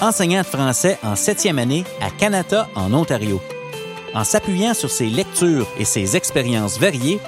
[0.00, 3.40] enseignant de français en septième année à Canada, en Ontario.
[4.14, 7.20] En s'appuyant sur ses lectures et ses expériences variées,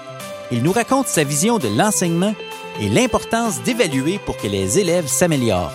[0.50, 2.34] il nous raconte sa vision de l'enseignement
[2.80, 5.72] et l'importance d'évaluer pour que les élèves s'améliorent.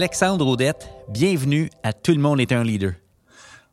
[0.00, 2.92] Alexandre Audette, bienvenue à Tout le monde est un leader.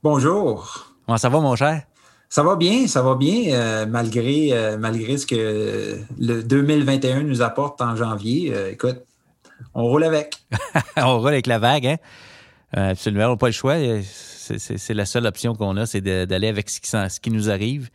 [0.04, 0.94] Bonjour.
[1.06, 1.84] Comment ça va, mon cher?
[2.28, 7.42] Ça va bien, ça va bien, euh, malgré, euh, malgré ce que le 2021 nous
[7.42, 8.54] apporte en janvier.
[8.54, 8.98] Euh, écoute,
[9.74, 10.36] on roule avec.
[10.98, 11.98] on roule avec la vague, hein?
[12.74, 13.78] absolument, on n'a pas le choix.
[13.78, 17.90] C'est la seule option qu'on a, c'est d'aller avec ce qui, ce qui, nous arrive.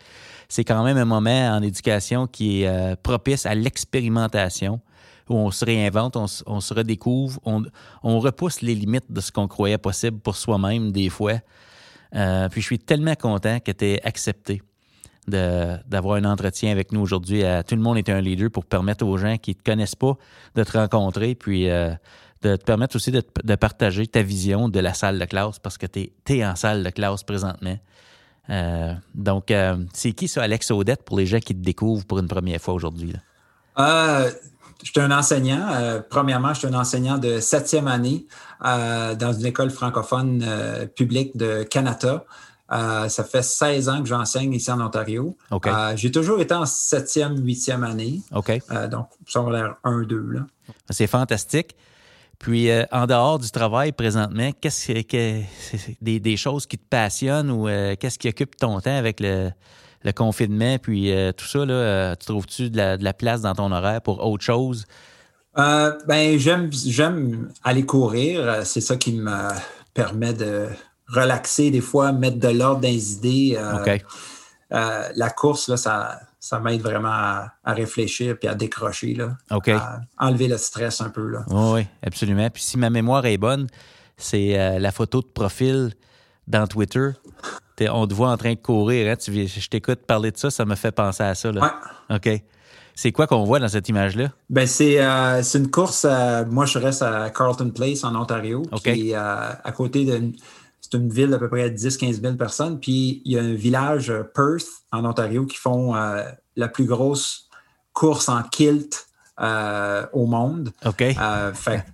[0.49, 4.81] C'est quand même un moment en éducation qui est propice à l'expérimentation
[5.29, 6.27] où on se réinvente, on,
[6.61, 11.35] se redécouvre, on, repousse les limites de ce qu'on croyait possible pour soi-même des fois.
[12.15, 14.63] Euh, puis je suis tellement content que tu aies accepté
[15.29, 17.43] d'avoir un entretien avec nous aujourd'hui.
[17.67, 20.15] Tout le monde est un leader pour permettre aux gens qui ne te connaissent pas
[20.57, 21.93] de te rencontrer, puis euh,
[22.43, 25.87] de te permettre aussi de, partager ta vision de la salle de classe parce que
[25.87, 27.79] tu es, en salle de classe présentement.
[28.51, 29.53] Euh, donc,
[29.93, 32.75] c'est qui ça, Alex Odette, pour les gens qui te découvrent pour une première fois
[32.75, 33.15] aujourd'hui?
[34.91, 35.67] Suis un enseignant.
[35.71, 38.27] Euh, premièrement, je suis un enseignant de septième année
[38.65, 42.25] euh, dans une école francophone euh, publique de Canada.
[42.71, 45.37] ça fait 16 ans que j'enseigne ici en Ontario.
[45.95, 48.23] J'ai toujours été en septième, huitième année.
[48.91, 50.41] Donc, ça a l'air 1, 2.
[50.91, 51.77] C'est fantastique.
[52.39, 55.43] Puis, en dehors du travail présentement, qu'est-ce que,
[56.01, 57.67] des, des, choses qui te passionnent ou
[58.01, 59.51] qu'est-ce qui occupe ton temps avec le,
[60.05, 63.73] le confinement, puis euh, tout ça, là, euh, tu trouves-tu de la, place dans ton
[63.73, 64.87] horaire pour autre chose?
[65.59, 68.65] Euh, ben, j'aime, j'aime aller courir.
[68.65, 69.49] C'est ça qui me
[69.95, 70.69] permet de
[71.09, 73.59] relaxer des fois, mettre de l'ordre dans les idées.
[74.71, 80.49] la course, là, ça, ça m'aide vraiment à, réfléchir puis à décrocher, là, à enlever
[80.49, 81.29] le stress un peu.
[81.29, 81.45] Là.
[81.51, 82.49] oui, absolument.
[82.49, 83.67] Puis si ma mémoire est bonne,
[84.17, 85.93] c'est la photo de profil
[86.49, 87.11] dans Twitter
[87.91, 89.11] on te voit en train de courir.
[89.11, 89.17] Hein?
[89.27, 91.51] je t'écoute parler de ça, ça me fait penser à ça.
[91.53, 91.81] Là.
[92.11, 92.29] OK.
[92.95, 94.33] C'est quoi qu'on voit dans cette image-là?
[94.51, 96.07] Ben, c'est euh, une course.
[96.51, 98.63] moi, je reste à Carlton Place en Ontario.
[98.71, 98.83] OK.
[98.83, 100.35] Qui euh, à côté d'une.
[100.81, 102.81] C'est une ville d'à peu près 10-15 000 personnes.
[102.81, 107.49] Puis il y a un village, euh, Perth, en Ontario, qui font la plus grosse
[107.93, 109.07] course en kilt
[109.39, 110.73] au monde.
[110.85, 111.05] OK.
[111.55, 111.85] fait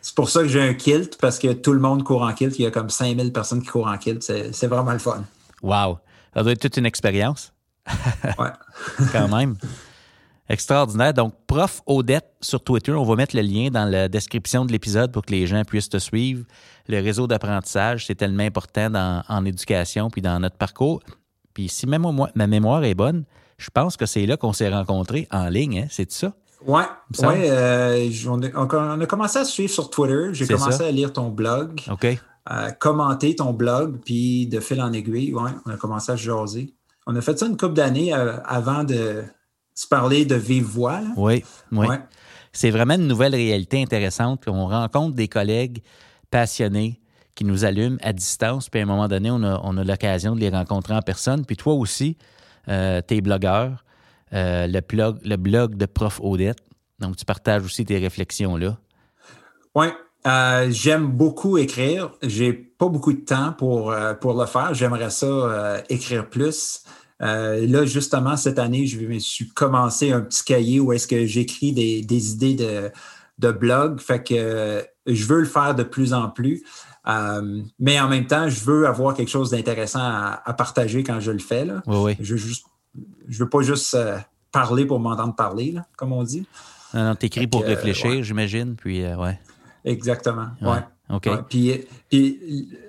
[0.00, 2.58] c'est pour ça que j'ai un kilt, parce que tout le monde court en kilt.
[2.58, 4.22] Il y a comme 5000 personnes qui courent en kilt.
[4.22, 5.24] C'est vraiment le fun.
[5.62, 5.98] Wow!
[6.34, 7.52] Ça doit être toute une expérience.
[8.38, 8.50] ouais.
[9.12, 9.56] Quand même.
[10.48, 11.14] Extraordinaire.
[11.14, 15.10] Donc, Prof Odette sur Twitter, on va mettre le lien dans la description de l'épisode
[15.10, 16.44] pour que les gens puissent te suivre.
[16.86, 21.02] Le réseau d'apprentissage, c'est tellement important en éducation puis dans notre parcours.
[21.54, 23.24] Puis si même ma mémoire est bonne,
[23.56, 25.86] je pense que c'est là qu'on s'est rencontrés en ligne, hein?
[25.88, 26.34] c'est ça?
[26.66, 26.82] Oui,
[27.20, 30.28] ouais, euh, on, a commencé à suivre sur Twitter.
[30.32, 32.18] J'ai commencé à lire ton blog, OK.
[32.46, 36.74] à commenter ton blog, puis de fil en aiguille, ouais, on a commencé à jaser.
[37.06, 39.24] On a fait ça une couple d'années euh, avant de
[39.74, 41.00] se parler de vive voix.
[41.16, 41.86] Oui, oui.
[42.52, 44.44] C'est vraiment une nouvelle réalité intéressante.
[44.46, 45.82] On rencontre des collègues
[46.30, 47.00] passionnés
[47.34, 50.50] qui nous allument à distance, puis à un moment donné, on a, l'occasion de les
[50.50, 51.44] rencontrer en personne.
[51.44, 52.16] Puis toi aussi,
[52.68, 53.84] euh, tu es blogueur.
[54.34, 56.58] Euh, le, blog, le blog de Prof Odette.
[56.98, 58.78] Donc, tu partages aussi tes réflexions là.
[59.74, 59.86] Oui,
[60.26, 62.10] euh, j'aime beaucoup écrire.
[62.22, 64.74] J'ai pas beaucoup de temps pour, euh, pour le faire.
[64.74, 66.82] J'aimerais ça écrire plus.
[67.20, 71.72] là, justement, cette année, je me suis commencé un petit cahier où est-ce que j'écris
[71.72, 72.90] des, idées de,
[73.38, 74.00] de blog.
[74.00, 76.64] Fait que je veux le faire de plus en plus.
[77.78, 81.38] mais en même temps, je veux avoir quelque chose d'intéressant à, partager quand je le
[81.38, 81.64] fais.
[81.64, 81.82] Là.
[81.86, 82.16] Oui, oui.
[82.20, 82.66] Je veux juste
[83.28, 84.18] je veux pas juste euh,
[84.52, 86.46] parler pour m'entendre parler, comme on dit.
[86.92, 89.38] Non, non, t'écris pour réfléchir, j'imagine, puis euh, ouais.
[89.84, 90.78] Exactement, ouais.
[91.10, 91.28] OK.
[91.48, 91.84] Puis,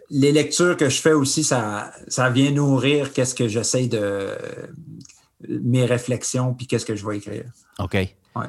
[0.09, 4.29] les lectures que je fais aussi, ça, ça vient nourrir qu'est-ce que j'essaie de...
[5.49, 7.45] mes réflexions, puis qu'est-ce que je vais écrire.
[7.79, 7.93] OK.
[7.93, 8.45] Ouais.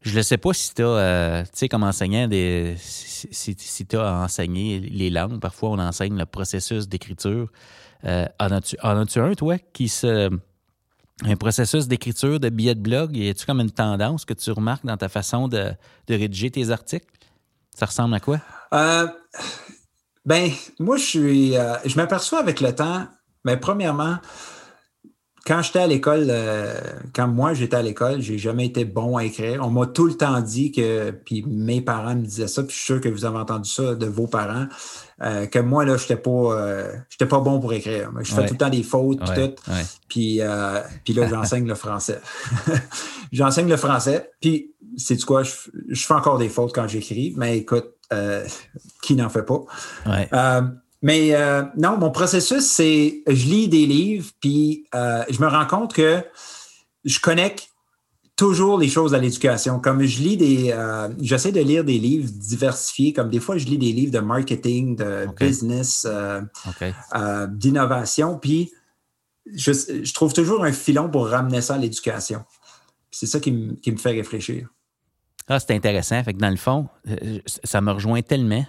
[0.00, 4.14] Je ne sais pas si tu as, tu sais, comme enseignant, des, si, tu as
[4.22, 5.40] enseigné les langues.
[5.40, 7.50] Parfois, on enseigne le processus d'écriture.
[8.04, 10.30] en as-tu un, toi, qui se
[11.24, 13.16] un processus d'écriture de billets de blog?
[13.16, 15.72] Y a-tu comme une tendance que tu remarques dans ta façon de,
[16.08, 17.06] rédiger tes articles?
[17.74, 18.40] Ça ressemble à quoi?
[18.72, 19.06] Euh,
[20.24, 21.56] ben, moi, je suis.
[21.56, 23.06] Euh, je m'aperçois avec le temps,
[23.44, 24.18] mais premièrement,
[25.48, 26.78] quand j'étais à l'école, euh,
[27.14, 29.64] quand moi j'étais à l'école, j'ai jamais été bon à écrire.
[29.64, 32.76] On m'a tout le temps dit que, puis mes parents me disaient ça, puis je
[32.76, 34.66] suis sûr que vous avez entendu ça de vos parents,
[35.22, 38.10] euh, que moi, là, j'étais pas, euh, j'étais pas bon pour écrire.
[38.20, 39.54] Je fais tout le temps des fautes, puis tout.
[40.08, 40.40] Puis,
[41.04, 42.20] puis là, j'enseigne le français.
[43.32, 45.52] j'enseigne le français, puis c'est du quoi, je,
[45.88, 47.94] je, fais encore des fautes quand j'écris, mais écoute,
[49.02, 49.64] qui n'en fait pas?
[51.02, 55.66] Mais euh, non, mon processus, c'est je lis des livres, puis euh, je me rends
[55.66, 56.22] compte que
[57.04, 57.67] je connecte
[58.38, 59.80] toujours les choses à l'éducation.
[59.80, 63.12] Comme je lis des, euh, j'essaie de lire des livres diversifiés.
[63.12, 66.06] Comme des fois, je lis des livres de marketing, de business,
[67.50, 68.38] d'innovation.
[68.38, 68.72] Puis
[69.54, 72.44] je, trouve toujours un filon pour ramener ça à l'éducation.
[73.10, 74.68] C'est ça qui, me fait réfléchir.
[75.48, 76.22] Ah, c'est intéressant.
[76.22, 76.88] Fait que dans le fond,
[77.64, 78.64] ça me rejoint tellement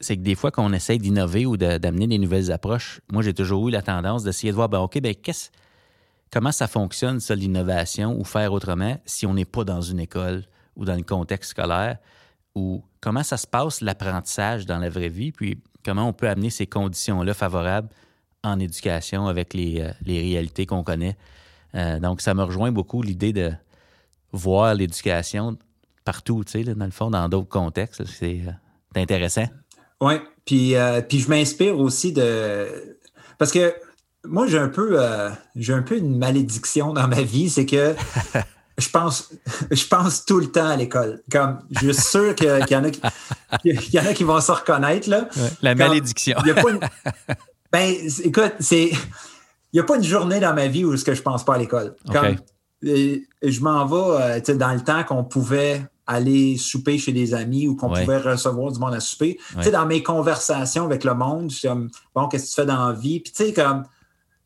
[0.00, 3.68] c'est que des fois qu'on essaye d'innover ou d'amener des nouvelles approches, moi, j'ai toujours
[3.68, 5.14] eu la tendance d'essayer de voir, ben, OK, ben,
[6.32, 10.44] comment ça fonctionne, ça, l'innovation, ou faire autrement, si on n'est pas dans une école
[10.76, 11.98] ou dans le contexte scolaire,
[12.54, 16.50] ou comment ça se passe, l'apprentissage dans la vraie vie, puis comment on peut amener
[16.50, 17.88] ces conditions-là favorables
[18.42, 21.16] en éducation avec les, euh, réalités qu'on connaît?
[21.74, 23.52] Euh, donc, ça me rejoint beaucoup l'idée de
[24.32, 25.56] voir l'éducation
[26.04, 28.04] partout, tu sais, dans le fond, dans d'autres contextes.
[28.04, 29.46] C'est euh, intéressant.
[30.00, 30.14] Oui,
[30.44, 30.74] puis,
[31.08, 32.98] puis je m'inspire aussi de.
[33.38, 33.74] Parce que
[34.28, 37.94] moi, j'ai un peu euh, j'ai un peu une malédiction dans ma vie, c'est que
[38.78, 39.30] je pense,
[39.70, 41.22] je pense tout le temps à l'école.
[41.30, 43.00] Comme je suis sûr qu'il y, en a qui,
[43.92, 45.08] y en a qui vont se reconnaître.
[45.08, 45.28] Là.
[45.62, 46.36] la malédiction.
[47.72, 47.94] ben,
[48.24, 48.90] écoute, c'est.
[49.72, 51.58] Il n'y a pas une journée dans ma vie où je ne pense pas à
[51.58, 51.96] l'école.
[52.10, 52.36] Comme
[52.82, 57.74] je m'en vais euh, dans le temps qu'on pouvait aller souper chez des amis ou
[57.74, 59.38] qu'on pouvait recevoir du monde à souper.
[59.56, 62.54] Tu sais, dans mes conversations avec le monde, je suis comme, bon, qu'est-ce que tu
[62.54, 63.20] fais dans la vie?
[63.20, 63.82] Puis, tu sais, comme,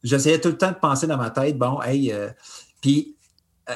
[0.02, 2.28] j'essayais tout le temps de penser dans ma tête, bon, hey, euh,
[2.80, 3.16] puis,
[3.68, 3.74] euh,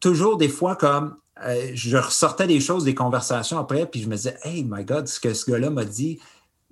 [0.00, 4.16] toujours des fois, comme, euh, je ressortais des choses, des conversations après, puis je me
[4.16, 6.18] disais, hey, my God, ce que ce gars-là m'a dit,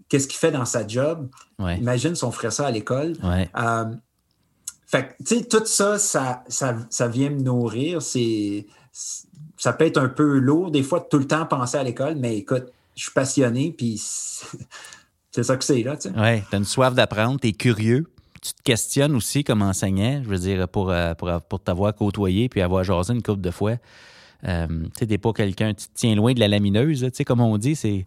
[0.08, 1.28] qu'est-ce qu'il fait dans sa job?
[1.58, 3.14] Imagine si on ferait ça à l'école.
[4.87, 8.02] fait que, tu sais, tout ça, ça, ça, ça vient me nourrir.
[8.02, 8.66] C'est
[9.56, 12.16] ça peut être un peu lourd des fois de tout le temps penser à l'école,
[12.16, 14.00] mais écoute, je suis passionné, puis
[15.31, 16.14] c'est ça que c'est, là, tu sais.
[16.16, 18.06] Oui, tu as une soif d'apprendre, tu es curieux.
[18.46, 22.48] Tu te questionnes aussi comme enseignant, je veux dire, pour, euh, pour, pour t'avoir côtoyé
[22.48, 23.76] puis avoir jasé une couple de fois.
[24.46, 24.66] Euh,
[24.96, 27.58] tu n'es pas quelqu'un, tu te tiens loin de la lamineuse, tu sais, comme on
[27.58, 28.06] dit, c'est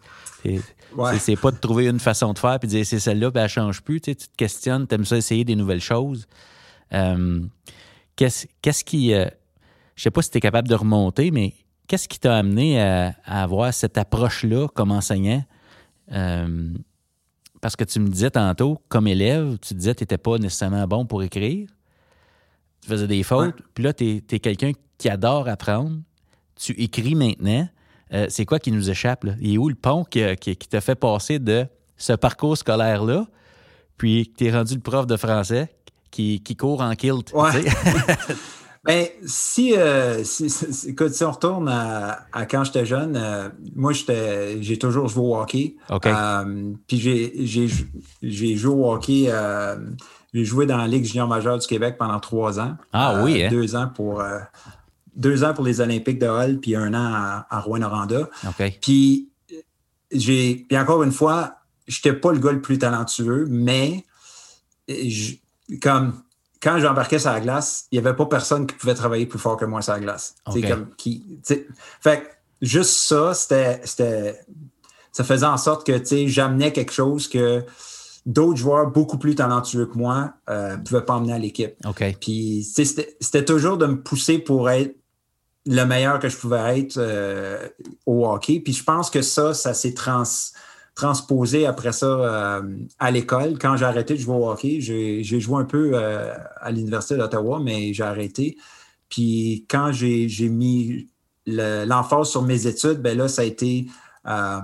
[1.19, 3.49] c'est pas de trouver une façon de faire puis de dire c'est celle-là, puis elle
[3.49, 3.99] change plus.
[3.99, 6.27] Tu, te questionnes, tu aimes ça essayer des nouvelles choses.
[6.93, 7.41] Euh,
[8.15, 11.53] qu'est-ce qui je sais pas si tu es capable de remonter, mais
[11.87, 15.43] qu'est-ce qui t'a amené à, avoir cette approche-là comme enseignant?
[17.59, 20.37] Euh, parce que tu me disais tantôt, comme élève, tu disais que tu n'étais pas
[20.37, 21.67] nécessairement bon pour écrire.
[22.81, 23.55] Tu faisais des fautes.
[23.73, 25.97] Puis là, tu es, quelqu'un qui adore apprendre.
[26.55, 27.67] Tu écris maintenant.
[28.11, 29.23] Euh, c'est quoi qui nous échappe?
[29.23, 29.33] Là?
[29.39, 33.27] Il est où le pont qui, qui, t'a fait passer de ce parcours scolaire-là,
[33.97, 35.69] puis tu es rendu le prof de français
[36.09, 37.33] qui, court en kilt?
[38.85, 40.23] Ben, si, euh,
[40.87, 45.75] écoute, si on retourne à, quand j'étais jeune, euh, moi, j'ai toujours joué au hockey.
[45.91, 49.31] Euh, puis j'ai joué au hockey.
[50.33, 52.77] j'ai joué dans la Ligue junior majeure du Québec pendant trois ans.
[52.93, 53.49] Ah oui, hein?
[53.49, 54.23] Deux ans pour
[55.15, 58.29] deux ans pour les Olympiques de Hall, puis un an à, à Rouen-Noranda.
[58.81, 59.29] Puis
[60.11, 60.65] j'ai.
[60.69, 61.55] Puis encore une fois,
[61.87, 64.05] je n'étais pas le gars le plus talentueux, mais
[65.81, 66.13] comme
[66.61, 69.57] quand j'embarquais sur la glace, il n'y avait pas personne qui pouvait travailler plus fort
[69.57, 70.35] que moi sur la glace.
[70.45, 71.39] Comme, qui,
[72.01, 72.29] fait
[72.61, 73.81] juste ça, c'était,
[75.11, 77.63] ça faisait en sorte que j'amenais quelque chose que
[78.25, 81.75] d'autres joueurs beaucoup plus talentueux que moi ne euh, pouvaient pas emmener à l'équipe.
[82.19, 84.95] Puis c'était toujours de me pousser pour être
[85.65, 87.67] le meilleur que je pouvais être euh,
[88.05, 88.59] au hockey.
[88.59, 90.23] Puis je pense que ça, ça s'est trans
[90.99, 92.61] transposé après ça euh,
[92.99, 93.57] à l'école.
[93.57, 97.61] Quand j'ai arrêté de jouer au hockey, j'ai joué un peu euh, à l'Université d'Ottawa,
[97.63, 98.57] mais j'ai arrêté.
[99.07, 101.07] Puis quand j'ai mis
[101.45, 103.87] l'emphase sur mes études, ben là, ça a été.
[104.27, 104.59] Euh,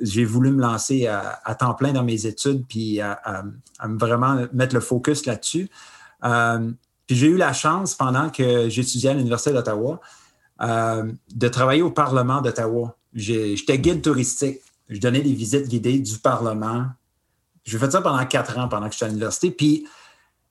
[0.00, 3.44] j'ai voulu me lancer à, temps plein dans mes études, puis à,
[3.80, 5.70] vraiment mettre le focus là-dessus.
[7.06, 10.00] puis j'ai eu la chance, pendant que j'étudiais à l'Université d'Ottawa,
[10.60, 12.96] de travailler au Parlement d'Ottawa.
[13.14, 14.60] J'étais guide touristique.
[14.88, 16.86] Je donnais des visites guidées du Parlement.
[17.64, 19.50] J'ai fait ça pendant quatre ans pendant que j'étais à l'université.
[19.50, 19.86] Puis,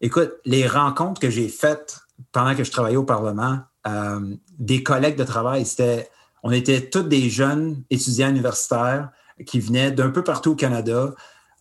[0.02, 2.00] écoute, les rencontres que j'ai faites
[2.32, 6.10] pendant que je travaillais au Parlement, euh, des collègues de travail, c'était,
[6.44, 9.10] on était tous des jeunes étudiants universitaires
[9.46, 11.14] qui venaient d'un peu partout au Canada.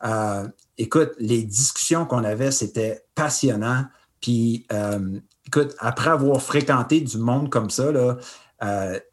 [0.04, 3.87] Euh, écoute, les discussions qu'on avait, c'était passionnant.
[4.21, 8.16] Puis, euh, écoute, après avoir fréquenté du monde comme ça, là,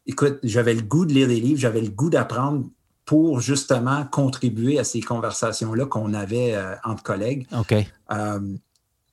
[0.06, 2.64] écoute, j'avais le goût de lire des livres, j'avais le goût d'apprendre
[3.04, 7.46] pour justement contribuer à ces conversations-là qu'on avait entre collègues.
[7.52, 7.74] OK.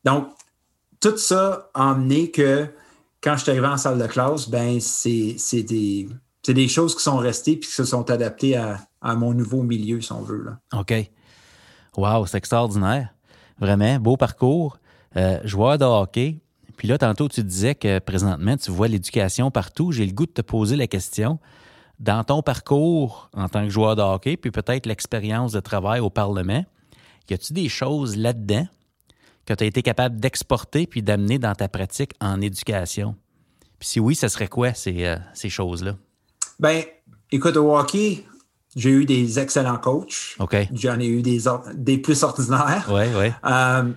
[0.05, 0.29] donc,
[1.01, 2.69] tout ça a emmené que
[3.21, 6.09] quand je suis arrivé en salle de classe, ben c'est des,
[6.47, 10.11] des, choses qui sont restées et qui se sont adaptées à, mon nouveau milieu, si
[10.11, 10.43] on veut.
[10.43, 10.79] Là.
[10.79, 10.93] OK.
[11.97, 13.09] Wow, c'est extraordinaire.
[13.59, 14.77] Vraiment, beau parcours.
[15.17, 16.39] Euh, joueur de hockey.
[16.77, 19.91] Puis là, tantôt, tu disais que présentement, tu vois l'éducation partout.
[19.91, 21.37] J'ai le goût de te poser la question.
[22.01, 26.09] Dans ton parcours en tant que joueur de hockey, puis peut-être l'expérience de travail au
[26.09, 26.65] Parlement,
[27.29, 28.67] y a-tu des choses là-dedans
[29.45, 33.15] que tu as été capable d'exporter puis d'amener dans ta pratique en éducation?
[33.77, 35.95] Puis si oui, ce serait quoi ces, euh, ces choses-là?
[36.59, 36.83] Ben,
[37.31, 38.25] écoute, au hockey,
[38.75, 40.35] j'ai eu des excellents coachs.
[40.39, 40.55] OK.
[40.73, 41.41] J'en ai eu des,
[41.75, 42.87] des plus ordinaires.
[42.89, 43.31] Oui, oui.
[43.45, 43.91] Euh,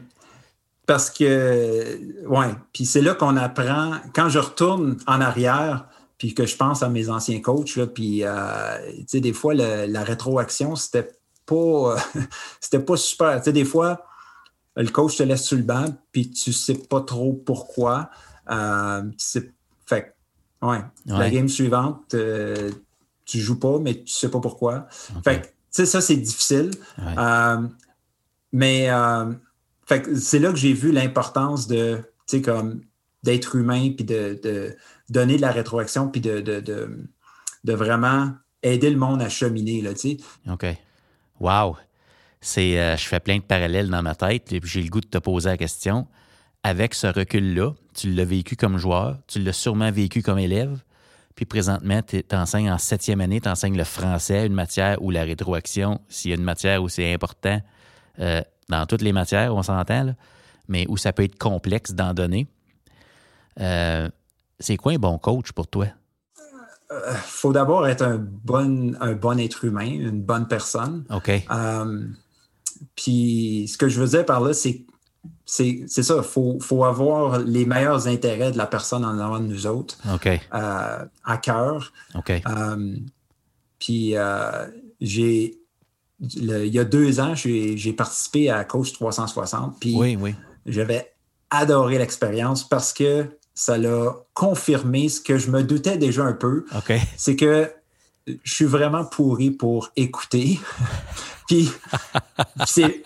[0.87, 5.87] parce que, ouais, puis c'est là qu'on apprend, quand je retourne en arrière,
[6.25, 9.53] puis que je pense à mes anciens coachs, là, puis, euh, tu sais, des fois,
[9.53, 11.11] la rétroaction, c'était
[11.45, 11.97] pas,
[12.63, 13.37] c'était pas super.
[13.41, 14.07] Tu sais, des fois,
[14.75, 18.09] le coach te laisse sur le banc, puis tu sais pas trop pourquoi.
[18.51, 19.03] Euh,
[19.85, 20.17] fait
[20.63, 22.71] ouais, la game suivante, euh,
[23.27, 24.87] tu joues pas, mais tu sais pas pourquoi.
[25.25, 26.71] Fait tu sais, ça, c'est difficile.
[27.19, 27.69] Euh,
[28.51, 29.31] mais euh,
[30.17, 32.81] c'est là que j'ai vu l'importance de, tu sais, comme
[33.23, 34.75] d'être humain, puis de,
[35.15, 40.11] donner de la rétroaction, puis de, de, vraiment aider le monde à cheminer, là, tu
[40.11, 40.17] sais.
[40.51, 40.67] OK.
[41.41, 41.77] Wow
[42.45, 45.07] c'est euh, je fais plein de parallèles dans ma tête et j'ai le goût de
[45.07, 46.07] te poser la question.
[46.63, 50.79] Avec ce recul-là, tu l'as vécu comme joueur, tu l'as sûrement vécu comme élève,
[51.35, 55.25] puis présentement, tu enseignes en septième année, tu enseignes le français, une matière où la
[55.25, 57.61] rétroaction, s'il y a une matière où c'est important,
[58.21, 60.15] euh, dans toutes les matières, on s'entend,
[60.69, 62.47] mais où ça peut être complexe d'en donner.
[63.61, 64.11] Euh,
[64.65, 65.87] c'est quoi un bon coach pour toi?
[66.91, 71.05] Il faut d'abord être un bon, un bon être humain, une bonne personne.
[71.11, 71.31] OK.
[72.97, 74.85] Puis ce que je veux dire par là, c'est
[75.47, 79.67] c'est ça, il faut, avoir les meilleurs intérêts de la personne en avant de nous
[79.67, 81.93] autres euh, à cœur.
[82.29, 82.97] Euh,
[83.79, 84.67] puis euh,
[85.01, 85.59] j'ai
[86.21, 89.79] il y a deux ans, j'ai participé à Coach 360.
[89.81, 90.35] Puis oui, oui.
[90.65, 91.13] j'avais
[91.51, 96.65] adoré l'expérience parce que ça l'a confirmé ce que je me doutais déjà un peu.
[97.17, 97.71] C'est que
[98.27, 100.59] je suis vraiment pourri pour écouter.
[101.49, 101.71] Puis
[102.67, 103.03] c'est,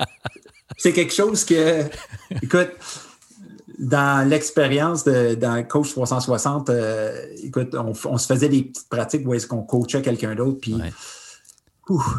[0.93, 1.85] quelque chose que,
[2.41, 2.71] écoute,
[3.79, 9.35] dans l'expérience de dans Coach 360, euh, écoute, on, se faisait des petites pratiques où
[9.35, 10.77] est-ce qu'on coachait quelqu'un d'autre, puis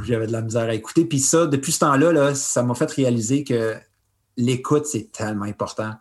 [0.05, 1.05] j'avais de la misère à écouter.
[1.05, 3.75] Puis ça, depuis ce temps-là, là, ça m'a fait réaliser que
[4.36, 5.91] l'écoute, c'est tellement important.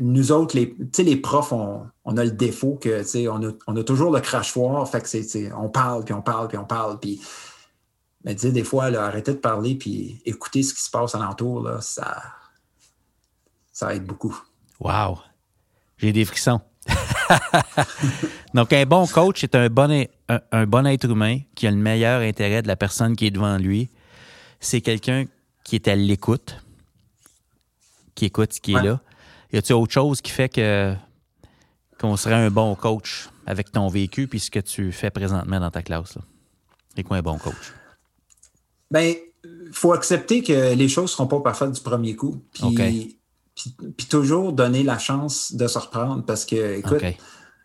[0.00, 4.12] Nous autres, les, les profs, on, a le défaut que on a, on a toujours
[4.12, 7.20] le crachoir, fait que on parle, puis on parle, puis on parle, puis
[8.26, 11.80] mais des fois, là, arrêter de parler puis écouter ce qui se passe alentour, là,
[11.80, 12.24] ça,
[13.72, 14.36] ça aide beaucoup.
[14.80, 15.18] Wow!
[15.96, 16.60] J'ai des frissons.
[18.54, 22.20] Donc, un bon coach est un bon, un, bon être humain qui a le meilleur
[22.20, 23.90] intérêt de la personne qui est devant lui.
[24.58, 25.26] C'est quelqu'un
[25.62, 26.56] qui est à l'écoute,
[28.16, 29.00] qui écoute ce qui est là.
[29.52, 30.94] Y a-t-il autre chose qui fait que
[31.98, 35.70] qu'on serait un bon coach avec ton vécu puis ce que tu fais présentement dans
[35.70, 36.18] ta classe?
[36.94, 37.72] C'est quoi un bon coach?
[38.90, 42.42] Ben, il faut accepter que les choses ne seront pas parfaites du premier coup.
[42.52, 43.18] Puis,
[43.96, 47.02] puis, toujours donner la chance de se reprendre parce que, écoute,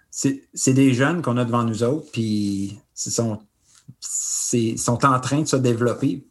[0.10, 3.40] c'est des jeunes qu'on a devant nous autres, puis ils sont,
[4.02, 6.26] sont en train de se développer.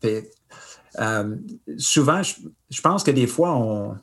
[0.99, 1.37] Euh,
[1.77, 3.97] souvent, je, pense que des fois, on,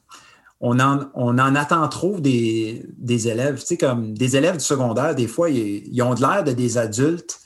[0.60, 3.60] on, en, on en attend trop des, des, élèves.
[3.60, 6.78] Tu sais, comme des élèves du secondaire, des fois, ils, ont de l'air de des
[6.78, 7.40] adultes,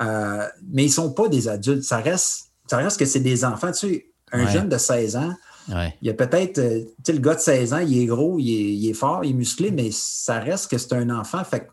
[0.00, 1.82] euh, mais ils ne sont pas des adultes.
[1.82, 3.72] Ça reste ça reste que c'est des enfants.
[3.72, 5.34] Tu sais, un jeune de 16 ans,
[5.68, 8.38] il y a peut-être, euh, tu sais, le gars de 16 ans, il est gros,
[8.38, 11.42] il est, fort, il est musclé, mais ça reste que c'est un enfant.
[11.44, 11.66] Fait tu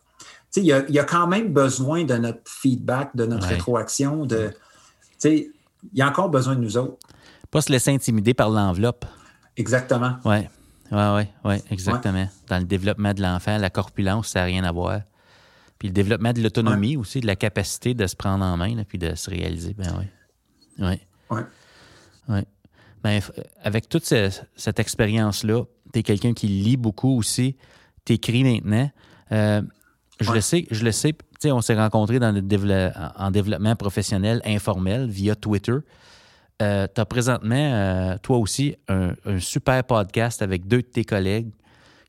[0.49, 3.47] sais, il y, a, il y a quand même besoin de notre feedback, de notre
[3.47, 4.55] rétroaction, de, tu
[5.17, 5.49] sais,
[5.93, 6.97] il y a encore besoin de nous autres.
[7.51, 9.05] Pas se laisser intimider par l'enveloppe.
[9.57, 10.15] Exactement.
[10.23, 10.37] Oui,
[10.91, 12.27] oui, oui, ouais, exactement.
[12.47, 15.01] Dans le développement de l'enfant, la corpulence, ça n'a rien à voir.
[15.79, 18.97] Puis le développement de l'autonomie aussi, de la capacité de se prendre en main, puis
[18.97, 19.73] de se réaliser.
[19.73, 20.05] Ben oui.
[20.79, 20.99] Oui.
[21.31, 21.41] Oui.
[22.29, 22.39] Oui.
[23.03, 23.21] Ben,
[23.63, 25.63] avec toute cette expérience-là,
[25.93, 27.55] tu es quelqu'un qui lit beaucoup aussi,
[28.03, 28.89] tu écris maintenant.
[29.31, 29.61] Euh,
[30.19, 31.13] je le sais, je le sais.
[31.45, 32.41] on s'est rencontrés dans le
[33.17, 35.77] en développement professionnel informel via Twitter.
[36.61, 41.51] Euh, tu as présentement, euh, toi aussi, un, super podcast avec deux de tes collègues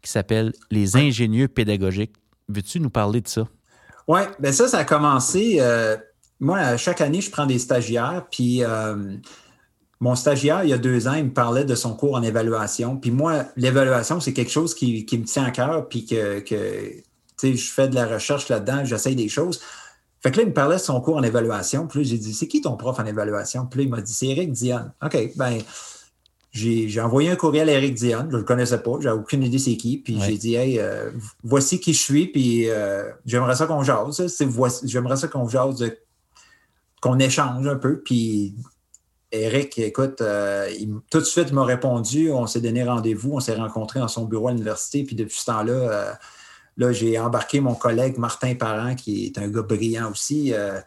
[0.02, 2.14] qui s'appelle Les ingénieux pédagogiques.
[2.48, 3.48] Veux-tu nous parler de ça?
[4.06, 5.56] Oui, bien ça, ça a commencé.
[5.58, 5.96] Euh,
[6.38, 8.62] moi, chaque année, je prends des stagiaires, puis
[9.98, 12.98] mon stagiaire, il y a deux ans, il me parlait de son cours en évaluation.
[12.98, 17.02] Puis moi, l'évaluation, c'est quelque chose qui, me tient à cœur, puis que, que
[17.42, 19.60] je fais de la recherche là-dedans, j'essaye des choses.
[20.22, 21.86] Fait que là, il me parlait de son cours en évaluation.
[21.86, 23.66] Puis là, j'ai dit, c'est qui ton prof en évaluation?
[23.66, 24.92] Puis là, il m'a dit, c'est Eric Dionne.
[25.02, 25.60] OK, ben
[26.56, 28.28] j'ai envoyé un courriel à Eric Dionne.
[28.30, 28.92] Je ne le connaissais pas.
[29.00, 29.98] J'avais aucune idée c'est qui.
[29.98, 31.10] Puis j'ai dit, hey, euh,
[31.44, 32.26] voici qui je suis.
[32.28, 34.24] Puis euh, j'aimerais ça qu'on jase.
[34.84, 35.84] J'aimerais ça qu'on jase,
[37.00, 38.00] qu'on échange un peu.
[38.00, 38.54] Puis
[39.32, 40.70] Eric, écoute, euh,
[41.10, 42.32] tout de suite, il m'a répondu.
[42.32, 43.32] On s'est donné rendez-vous.
[43.34, 45.04] On s'est rencontrés dans son bureau à l'université.
[45.04, 46.18] Puis depuis ce temps-là,
[46.76, 50.52] Là, j'ai embarqué mon collègue Martin Parent, qui est un gars brillant aussi.
[50.52, 50.80] Euh,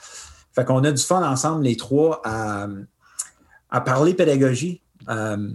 [0.53, 4.81] fait qu'on a du fun ensemble, les trois, à, parler pédagogie.
[5.07, 5.51] Euh,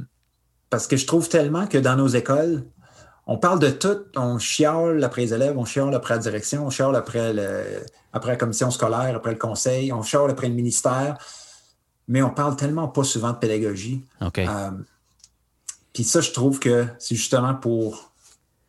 [0.70, 2.64] parce que je trouve tellement que dans nos écoles,
[3.26, 4.04] on parle de tout.
[4.16, 7.34] On chiale après les élèves, on chiale après la direction, on chiale après,
[8.12, 11.16] après la commission scolaire, après le conseil, on chiale après le ministère.
[12.08, 14.04] Mais on parle tellement pas souvent de pédagogie.
[14.20, 14.38] OK.
[14.38, 14.70] Euh,
[15.92, 18.12] puis ça, je trouve que c'est justement pour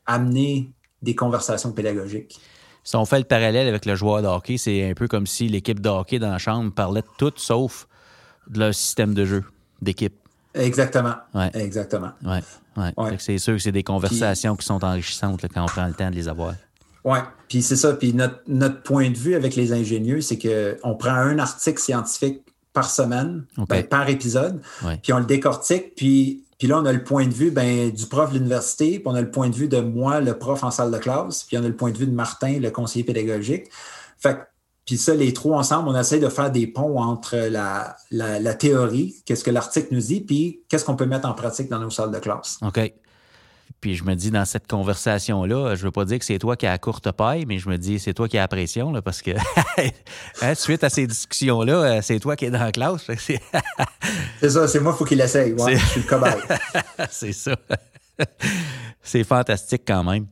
[0.06, 0.72] amener
[1.02, 2.40] des conversations pédagogiques.
[2.84, 5.48] Si on fait le parallèle avec le joueur de hockey, c'est un peu comme si
[5.48, 7.88] l'équipe de hockey dans la chambre parlait de tout sauf
[8.48, 9.44] de leur système de jeu
[9.82, 10.14] d'équipe.
[10.54, 11.16] Exactement.
[11.54, 12.12] Exactement.
[12.24, 12.42] Ouais.
[12.78, 13.16] Ouais.
[13.18, 16.16] C'est sûr que c'est des conversations qui sont enrichissantes quand on prend le temps de
[16.16, 16.54] les avoir.
[17.04, 17.94] Oui, puis c'est ça.
[17.94, 22.42] Puis notre, notre, point de vue avec les ingénieux, c'est qu'on prend un article scientifique
[22.74, 24.62] par semaine, ben, par épisode,
[25.02, 28.06] puis on le décortique, puis puis là, on a le point de vue ben, du
[28.06, 30.72] prof de l'université, puis on a le point de vue de moi, le prof en
[30.72, 33.66] salle de classe, puis on a le point de vue de Martin, le conseiller pédagogique.
[34.18, 34.38] Fait
[34.86, 39.16] puis ça, les trois ensemble, on essaie de faire des ponts entre la, la, théorie,
[39.26, 42.12] qu'est-ce que l'article nous dit, puis qu'est-ce qu'on peut mettre en pratique dans nos salles
[42.12, 42.60] de classe.
[43.82, 46.66] Puis je me dis, dans cette conversation-là, je veux pas dire que c'est toi qui
[46.66, 49.02] as la courte paille, mais je me dis, c'est toi qui as la pression, là,
[49.02, 49.32] parce que
[50.42, 53.06] hein, suite à ces discussions-là, euh, c'est toi qui es dans la classe.
[54.40, 55.54] c'est ça, c'est moi, il faut qu'il essaye.
[55.58, 56.34] je suis le cobaye.
[57.10, 57.56] c'est ça.
[59.04, 60.26] c'est fantastique quand même.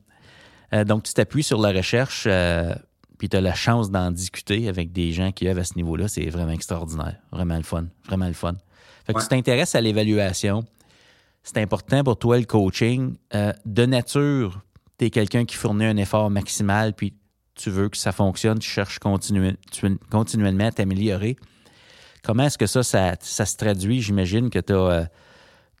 [0.72, 2.74] Euh, donc, tu t'appuies sur la recherche, euh,
[3.18, 6.08] puis tu as la chance d'en discuter avec des gens qui œuvrent à ce niveau-là.
[6.08, 7.16] C'est vraiment extraordinaire.
[7.30, 7.86] Vraiment le fun.
[8.06, 8.54] Vraiment le fun.
[9.06, 10.64] Fait que tu t'intéresses à l'évaluation
[11.44, 13.16] c'est important pour toi le coaching.
[13.34, 14.62] Euh, de nature,
[14.98, 17.14] tu es quelqu'un qui fournit un effort maximal, puis
[17.54, 21.36] tu veux que ça fonctionne, tu cherches continuellement à t'améliorer.
[22.24, 24.00] Comment est-ce que ça, ça, se traduit?
[24.00, 25.04] J'imagine que tu as, euh,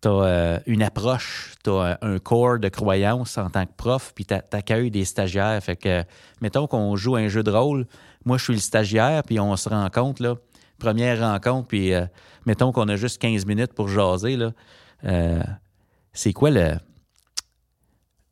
[0.04, 4.34] euh, une approche, tu as un corps de croyance en tant que prof, puis tu
[4.34, 5.60] accueilles des stagiaires.
[5.62, 6.04] Fait que,
[6.42, 7.86] mettons qu'on joue un jeu de rôle,
[8.26, 10.34] moi je suis le stagiaire, puis on se rencontre, là,
[10.78, 11.92] première rencontre, puis
[12.44, 14.52] mettons qu'on a juste 15 minutes pour jaser, là.
[15.04, 15.42] Euh,
[16.12, 16.74] c'est quoi le,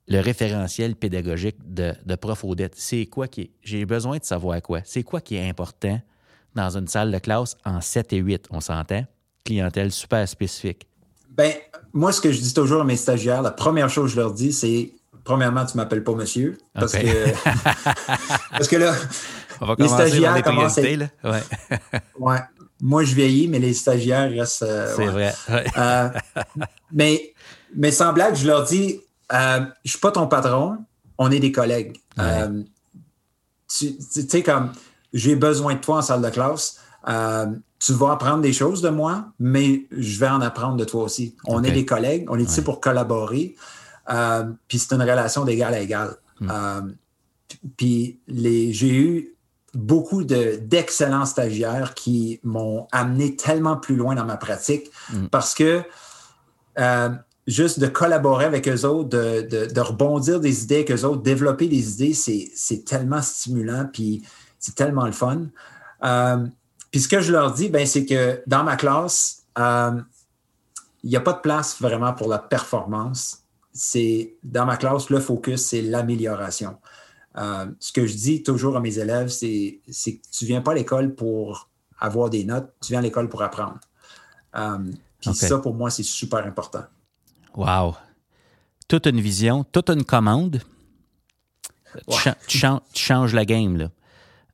[0.08, 2.74] le référentiel pédagogique de, de Prof Odette?
[2.76, 4.80] C'est quoi qui J'ai besoin de savoir quoi.
[4.84, 6.00] C'est quoi qui est important
[6.54, 9.04] dans une salle de classe en 7 et 8, on s'entend?
[9.44, 10.86] Clientèle super spécifique.
[11.30, 11.52] Ben,
[11.92, 14.32] moi, ce que je dis toujours à mes stagiaires, la première chose que je leur
[14.32, 14.92] dis, c'est
[15.24, 16.58] premièrement, tu ne m'appelles pas monsieur.
[16.74, 16.98] Parce, que,
[18.50, 18.94] parce que là,
[19.78, 20.82] les stagiaires commencent à...
[22.18, 22.38] ouais
[22.82, 24.64] moi, je vieillis, mais les stagiaires restent.
[24.64, 25.32] Euh, c'est vrai.
[25.78, 26.08] Euh,
[26.92, 27.32] mais,
[27.74, 29.00] mais sans blague, je leur dis
[29.32, 30.78] euh, je ne suis pas ton patron,
[31.16, 31.96] on est des collègues.
[33.68, 34.72] tu sais, comme
[35.12, 36.80] j'ai besoin de toi en salle de classe.
[37.78, 41.36] tu vas apprendre des choses de moi, mais je vais en apprendre de toi aussi.
[41.46, 43.54] On est des collègues, on est ici pour collaborer.
[44.66, 46.16] puis c'est une relation d'égal à égal.
[46.40, 46.94] Hmm.
[47.76, 49.31] puis j'ai eu
[49.74, 55.26] beaucoup d'excellents stagiaires qui m'ont amené tellement plus loin dans ma pratique mm.
[55.28, 55.82] parce que
[56.78, 57.10] euh,
[57.46, 61.92] juste de collaborer avec eux autres, de, rebondir des idées avec eux autres, développer des
[61.94, 64.22] idées, c'est tellement stimulant, puis
[64.58, 65.46] c'est tellement le fun.
[66.04, 66.46] Euh,
[66.90, 70.00] puis ce que je leur dis, ben, c'est que dans ma classe, euh,
[71.02, 73.38] il n'y a pas de place vraiment pour la performance.
[73.72, 76.76] C'est dans ma classe, le focus, c'est l'amélioration.
[77.36, 80.72] Euh, ce que je dis toujours à mes élèves, c'est que tu ne viens pas
[80.72, 83.78] à l'école pour avoir des notes, tu viens à l'école pour apprendre.
[84.56, 84.78] Euh,
[85.20, 86.84] puis ça, pour moi, c'est super important.
[87.54, 87.94] Wow!
[88.88, 90.60] Toute une vision, toute une commande.
[92.48, 92.58] Tu,
[92.94, 93.90] changes la game, là.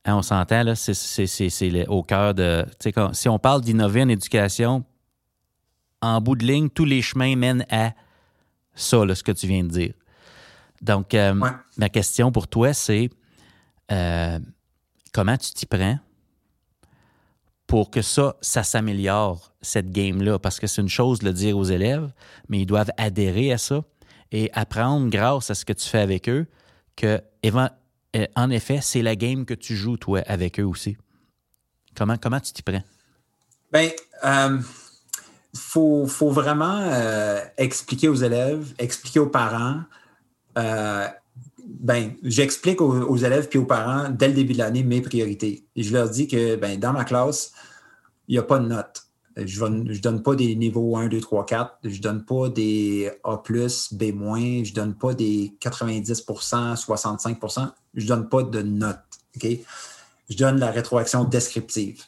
[0.05, 2.65] Hein, on s'entend, là, c'est au cœur de.
[2.87, 4.85] Quand, si on parle d'innover en éducation,
[6.01, 7.93] en bout de ligne, tous les chemins mènent à
[8.75, 9.95] ça, là, ce que tu viens de dire.
[10.81, 11.35] Donc, euh,
[11.77, 13.11] ma question pour toi, c'est
[13.91, 14.39] euh,
[15.13, 15.99] comment tu t'y prends
[17.67, 20.39] pour que ça, ça s'améliore, cette game-là?
[20.39, 22.11] Parce que c'est une chose de le dire aux élèves,
[22.49, 23.83] mais ils doivent adhérer à ça
[24.33, 26.47] et apprendre grâce à ce que tu fais avec eux
[26.97, 30.97] que, euh, en effet, c'est la game que tu joues, toi, avec eux aussi.
[31.97, 32.83] Comment, comment tu t'y prends?
[33.73, 33.91] Bien,
[34.25, 34.63] il
[35.55, 36.91] faut, faut, vraiment
[37.59, 39.83] expliquer aux élèves, expliquer aux parents euh,
[40.55, 45.65] ben, j'explique aux, élèves et aux parents dès le début de l'année mes priorités.
[45.77, 47.53] Je leur dis que ben, dans ma classe,
[48.27, 49.05] il n'y a pas de notes.
[49.37, 51.79] Je ne donne pas des niveaux 1, 2, 3, 4.
[51.85, 58.03] Je ne donne pas des A, B-, je ne donne pas des 90% 65% Je
[58.03, 58.99] ne donne pas de notes.
[59.41, 62.03] Je donne la rétroaction descriptive.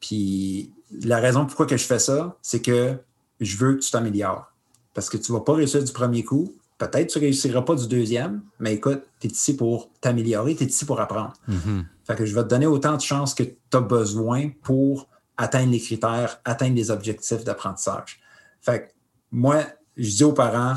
[0.00, 2.98] Puis la raison pourquoi que je fais ça, c'est que
[3.40, 4.52] je veux que tu t'améliores.
[4.94, 7.62] Parce que tu ne vas pas réussir du premier coup, Peut-être que tu ne réussiras
[7.62, 11.32] pas du deuxième, mais écoute, tu es ici pour t'améliorer, tu es ici pour apprendre.
[11.48, 11.84] Mm-hmm.
[12.06, 15.70] Fait que je vais te donner autant de chances que tu as besoin pour atteindre
[15.70, 18.20] les critères, atteindre les objectifs d'apprentissage.
[18.60, 18.92] Fait que
[19.30, 19.62] moi,
[19.96, 20.76] je dis aux parents,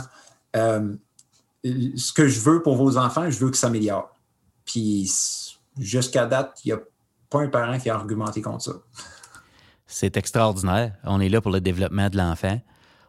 [0.56, 0.94] euh,
[1.64, 4.16] ce que je veux pour vos enfants, je veux que ça s'améliore.
[4.66, 5.12] Puis
[5.80, 6.80] jusqu'à date, il n'y a
[7.30, 8.74] pas un parent qui a argumenté contre ça.
[9.86, 10.94] C'est extraordinaire.
[11.04, 12.60] On est là pour le développement de l'enfant.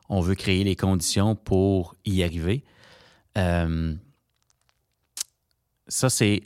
[0.09, 2.65] On veut créer les conditions pour y arriver.
[3.37, 3.95] Euh,
[5.87, 6.43] ça, c'est.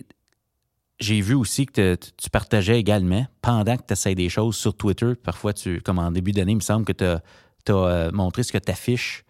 [1.00, 5.14] J'ai vu aussi que tu partageais également, pendant que tu essaies des choses sur Twitter,
[5.16, 7.20] parfois, tu, comme en début d'année, il me semble que tu as,
[7.70, 9.24] euh, montré ce que tu affiches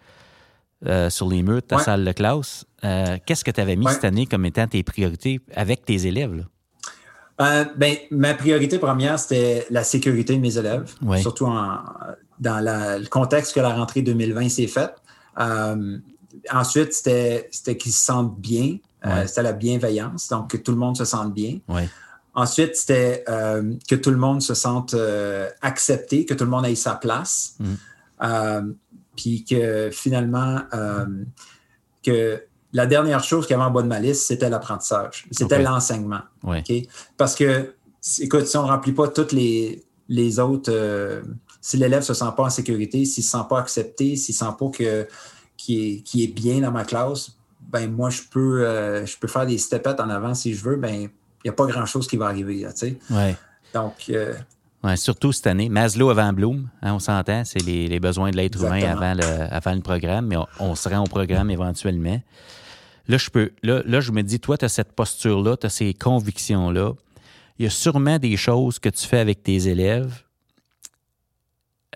[0.84, 2.66] euh, sur les murs de ta salle de classe.
[2.82, 6.44] Qu'est-ce que tu avais mis cette année comme étant tes priorités avec tes élèves?
[7.38, 13.60] ben, ma priorité première, c'était la sécurité de mes élèves, surtout dans le contexte que
[13.60, 14.94] la rentrée 2020 s'est faite
[16.50, 18.78] ensuite, c'était qu'ils se sentent bien.
[19.04, 21.58] Euh, c'était la bienveillance, donc que tout le monde se sente bien.
[22.34, 26.66] Ensuite, c'était euh, que tout le monde se sente euh, accepté, que tout le monde
[26.66, 27.56] ait sa place.
[27.58, 28.72] Mm.
[29.16, 30.60] puis que finalement,
[32.02, 32.42] que
[32.72, 35.26] la dernière chose qui avait en bas de ma liste, c'était l'apprentissage.
[35.30, 36.22] C'était l'enseignement.
[37.16, 37.74] Parce que,
[38.20, 40.72] écoute, si on ne remplit pas toutes les, les autres,
[41.60, 44.34] si l'élève ne se sent pas en sécurité, s'il ne se sent pas accepté, s'il
[44.34, 45.06] ne sent pas que
[45.64, 49.58] qui est, bien dans ma classe, ben moi, je peux, euh, je peux faire des
[49.58, 51.10] stepettes en avant si je veux, ben il
[51.44, 52.66] n'y a pas grand-chose qui va arriver.
[53.72, 53.94] Donc.
[54.10, 54.34] Euh,
[54.96, 55.68] surtout cette année.
[55.68, 59.74] Maslow avant Bloom, hein, on s'entend, c'est les, besoins de l'être humain avant le, avant
[59.74, 62.20] le programme, mais on, se rend au programme éventuellement.
[63.08, 65.70] Là, je peux, là, là, je me dis, toi, tu as cette posture-là, tu as
[65.70, 66.92] ces convictions-là.
[67.58, 70.22] Il y a sûrement des choses que tu fais avec tes élèves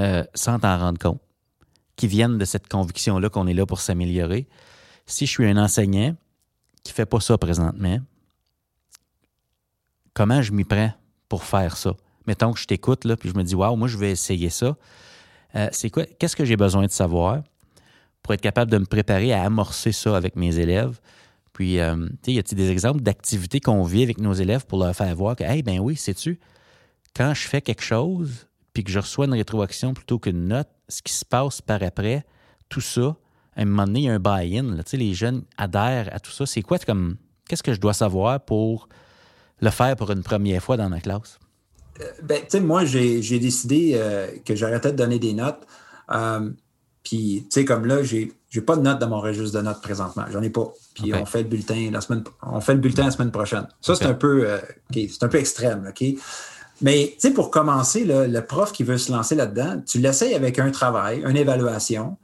[0.01, 1.21] euh, sans t'en rendre compte
[1.97, 4.47] qui viennent de cette conviction-là qu'on est là pour s'améliorer.
[5.07, 6.15] Si je suis un enseignant
[6.83, 7.99] qui ne fait pas ça présentement,
[10.15, 10.93] comment je m'y prends
[11.29, 11.95] pour faire ça?
[12.27, 14.77] Mettons que je t'écoute, là, puis je me dis, waouh, moi, je vais essayer ça.
[15.55, 16.05] Euh, c'est quoi?
[16.05, 17.43] Qu'est-ce que j'ai besoin de savoir
[18.23, 21.01] pour être capable de me préparer à amorcer ça avec mes élèves?
[21.53, 24.79] Puis, euh, tu sais, y a-t-il des exemples d'activités qu'on vit avec nos élèves pour
[24.79, 26.39] leur faire voir que, hey, ben oui, sais-tu,
[27.15, 31.03] quand je fais quelque chose, puis que je reçois une rétroaction plutôt qu'une note, ce
[31.03, 32.25] qui se passe par après,
[32.69, 33.17] tout ça,
[33.57, 34.77] à un moment donné, il y a un buy-in.
[34.93, 36.47] Les jeunes adhèrent à tout ça.
[36.47, 37.17] C'est quoi comme.
[37.49, 38.89] Qu'est-ce que je dois savoir pour
[39.61, 41.39] le faire pour une première fois dans ma classe?
[42.01, 45.67] Euh, ben, tu sais, moi, j'ai décidé euh, que j'arrêtais de donner des notes.
[46.11, 46.51] Euh,
[47.03, 49.81] puis, tu sais, comme là, j'ai n'ai pas de notes dans mon registre de notes
[49.81, 50.25] présentement.
[50.31, 50.73] J'en ai pas.
[50.95, 53.67] Puis on fait le bulletin la semaine on fait le bulletin la semaine prochaine.
[53.81, 54.49] Ça, c'est un peu
[54.93, 56.19] c'est un peu extrême, OK?
[56.83, 60.59] Mais tu sais, pour commencer, le prof qui veut se lancer là-dedans, tu l'essayes avec
[60.59, 62.17] un travail, une évaluation,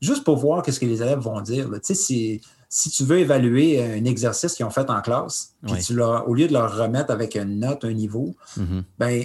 [0.00, 1.68] juste pour voir qu'est-ce que les élèves vont dire.
[1.70, 5.82] Tu sais, si, si, tu veux évaluer un exercice qu'ils ont fait en classe, puis
[5.82, 8.82] tu leur, au lieu de leur remettre avec une note, un niveau, mm-hmm.
[8.98, 9.24] ben,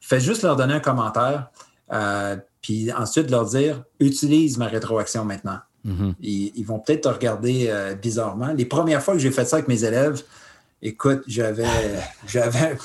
[0.00, 1.50] fais juste leur donner un commentaire,
[1.92, 5.58] euh, puis ensuite leur dire utilise ma rétroaction maintenant.
[5.86, 6.14] Mm-hmm.
[6.20, 8.52] ils, vont peut-être te regarder euh, bizarrement.
[8.52, 10.22] Les premières fois que j'ai fait ça avec mes élèves,
[10.82, 11.64] écoute, j'avais,
[12.26, 12.76] j'avais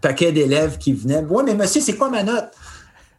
[0.00, 1.24] paquet d'élèves qui venaient.
[1.28, 2.50] Oui, mais monsieur, c'est quoi ma note?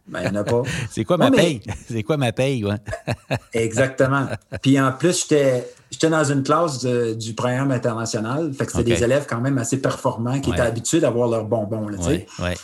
[0.06, 0.62] Ben, il n'y en a pas.
[0.90, 1.60] c'est quoi ma paye?
[1.88, 2.76] C'est quoi ma paye, ouais?
[3.52, 4.26] Exactement.
[4.60, 8.52] Puis en plus, j'étais dans une classe du programme international.
[8.52, 11.88] Fait que c'était des élèves quand même assez performants qui étaient habitués d'avoir leurs bonbons,
[11.96, 12.26] tu sais.
[12.40, 12.54] Ouais.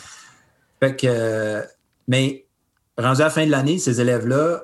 [0.81, 1.65] Fait que,
[2.07, 2.45] mais
[2.97, 4.63] rendu à la fin de l'année, ces élèves-là,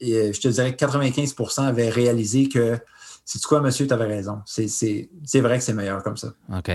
[0.00, 2.78] je te dirais que 95% avaient réalisé que,
[3.24, 4.40] c'est quoi, monsieur, tu avais raison.
[4.46, 6.28] C'est vrai que c'est meilleur comme ça.
[6.54, 6.70] OK.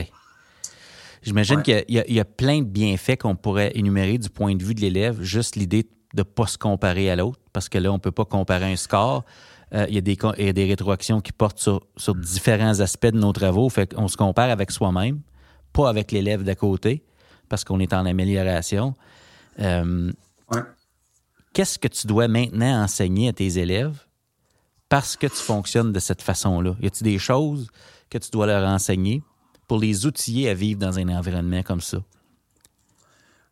[1.21, 4.81] J'imagine qu'il y, a plein de bienfaits qu'on pourrait énumérer du point de vue de
[4.81, 7.99] l'élève, juste l'idée de ne pas se comparer à l'autre, parce que là, on ne
[7.99, 9.25] peut pas comparer un score.
[9.73, 13.69] Euh, il, y a des, des rétroactions qui portent sur, différents aspects de nos travaux.
[13.69, 15.19] Fait qu'on se compare avec soi-même,
[15.73, 17.03] pas avec l'élève d'à côté,
[17.49, 18.95] parce qu'on est en amélioration.
[19.59, 20.11] Euh,
[21.53, 24.05] qu'est-ce que tu dois maintenant enseigner à tes élèves
[24.87, 26.75] parce que tu fonctionnes de cette façon-là?
[26.81, 27.67] Y a-t-il des choses
[28.09, 29.21] que tu dois leur enseigner
[29.69, 31.99] pour les outiller à vivre dans un environnement comme ça?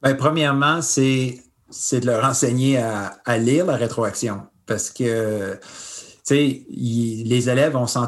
[0.03, 5.58] Bien, premièrement, c'est, de leur enseigner à, à lire la rétroaction parce que
[6.27, 7.99] sais, les élèves, on sent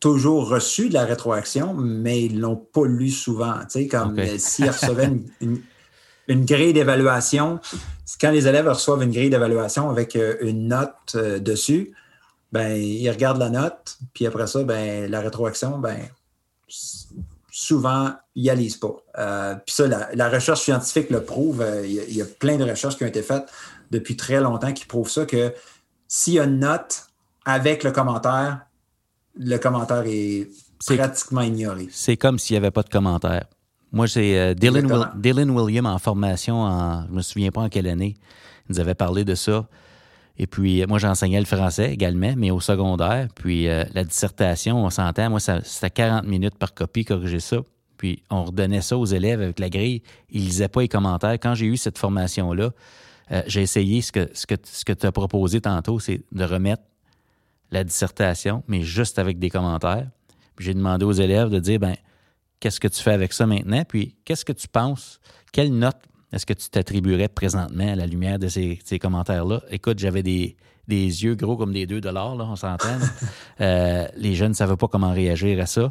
[0.00, 3.58] toujours reçu de la rétroaction, mais ils ne l'ont pas lu souvent.
[3.60, 5.10] Tu sais, comme s'ils recevaient
[6.28, 7.60] une, grille d'évaluation,
[8.20, 11.92] quand les élèves reçoivent une grille d'évaluation avec euh, une note euh, dessus,
[12.52, 15.98] ben, ils regardent la note, puis après ça, ben, la rétroaction, ben,
[17.58, 19.56] souvent, ils n'y lisent pas.
[19.64, 21.64] puis ça, la, recherche scientifique le prouve.
[21.84, 23.46] Il y, y, a plein de recherches qui ont été faites
[23.90, 25.54] depuis très longtemps qui prouvent ça, que
[26.08, 27.06] s'il y a une note
[27.44, 28.60] avec le commentaire,
[29.38, 30.48] le commentaire est,
[30.84, 31.88] pratiquement ignoré.
[31.90, 33.46] C'est comme s'il n'y avait pas de commentaire.
[33.92, 37.86] Moi, c'est euh, Dylan, William en formation, en, je ne me souviens pas en quelle
[37.86, 38.16] année,
[38.68, 39.66] il nous avait parlé de ça.
[40.38, 43.28] Et puis, moi, j'enseignais le français également, mais au secondaire.
[43.34, 47.58] Puis, euh, la dissertation, on s'entend, moi, c'était 40 minutes par copie, corriger ça.
[47.96, 50.02] Puis, on redonnait ça aux élèves avec la grille.
[50.30, 51.32] Ils lisaient pas les commentaires.
[51.32, 52.70] Quand j'ai eu cette formation-là,
[53.32, 56.44] euh, j'ai essayé ce que, ce que, ce que tu as proposé tantôt, c'est de
[56.44, 56.82] remettre
[57.70, 60.08] la dissertation, mais juste avec des commentaires.
[60.54, 61.96] Puis j'ai demandé aux élèves de dire, ben,
[62.60, 63.84] qu'est-ce que tu fais avec ça maintenant?
[63.84, 65.20] Puis qu'est-ce que tu penses?
[65.52, 65.96] Quelle note
[66.32, 69.62] est-ce que tu t'attribuerais présentement à la lumière de ces, commentaires-là?
[69.70, 70.56] Écoute, j'avais des,
[70.88, 72.86] yeux gros comme des 2 dollars, là, on s'entend.
[73.62, 75.90] Euh, les jeunes ne savaient pas comment réagir à ça.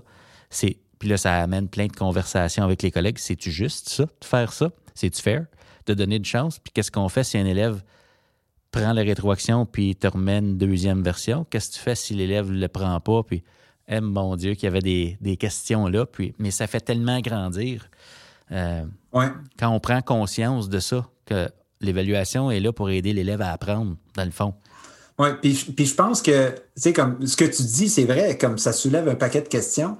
[0.51, 3.17] C'est, puis là, ça amène plein de conversations avec les collègues.
[3.17, 4.69] C'est-tu juste ça, de faire ça?
[4.93, 5.47] C'est-tu fair?
[5.87, 6.59] De donner une chance?
[6.59, 7.81] Puis qu'est-ce qu'on fait si un élève
[8.69, 11.45] prends la rétroaction puis te remet une deuxième version?
[11.49, 13.23] Qu'est-ce que tu fais si l'élève ne le prend pas?
[13.23, 13.43] Puis,
[13.87, 16.05] eh, mon Dieu, qu'il y avait des, questions là.
[16.05, 17.89] Puis, mais ça fait tellement grandir.
[18.51, 18.84] Euh,
[19.58, 21.49] quand on prend conscience de ça, que
[21.81, 24.53] l'évaluation est là pour aider l'élève à apprendre, dans le fond.
[25.17, 28.58] Oui, puis, je pense que, tu sais, comme ce que tu dis, c'est vrai, comme
[28.58, 29.97] ça soulève un paquet de questions.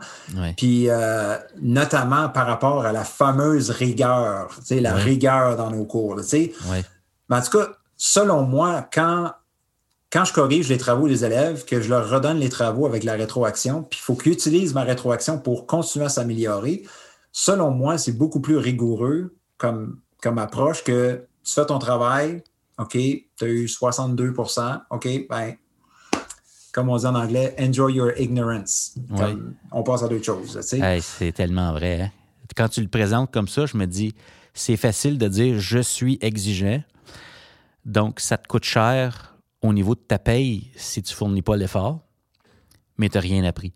[0.58, 5.86] Puis, euh, notamment par rapport à la fameuse rigueur, tu sais, la rigueur dans nos
[5.86, 6.54] cours, tu sais.
[7.30, 9.32] Mais en tout cas, selon moi, quand,
[10.12, 13.14] quand je corrige les travaux des élèves, que je leur redonne les travaux avec la
[13.14, 16.84] rétroaction, puis il faut qu'ils utilisent ma rétroaction pour continuer à s'améliorer,
[17.38, 22.42] selon moi, c'est beaucoup plus rigoureux comme, comme approche que tu fais ton travail,
[22.80, 25.56] OK, tu as eu 62% OK, ben,
[26.72, 28.96] comme on dit en anglais, enjoy your ignorance.
[29.72, 30.58] on passe à d'autres choses.
[30.62, 32.04] c'est tellement vrai.
[32.04, 32.12] Hein.
[32.56, 34.16] Quand tu le présentes comme ça, je me dis,
[34.54, 36.82] c'est facile de dire je suis exigeant,
[37.84, 41.58] donc, ça te coûte cher au niveau de ta paye si tu ne fournis pas
[41.58, 42.00] l'effort,
[42.98, 43.74] mais tu n'as rien appris.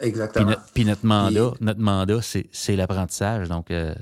[0.00, 0.54] Exactement.
[0.72, 3.48] Puis, notre mandat, notre mandat c'est l'apprentissage.
[3.48, 3.94] Donc, euh,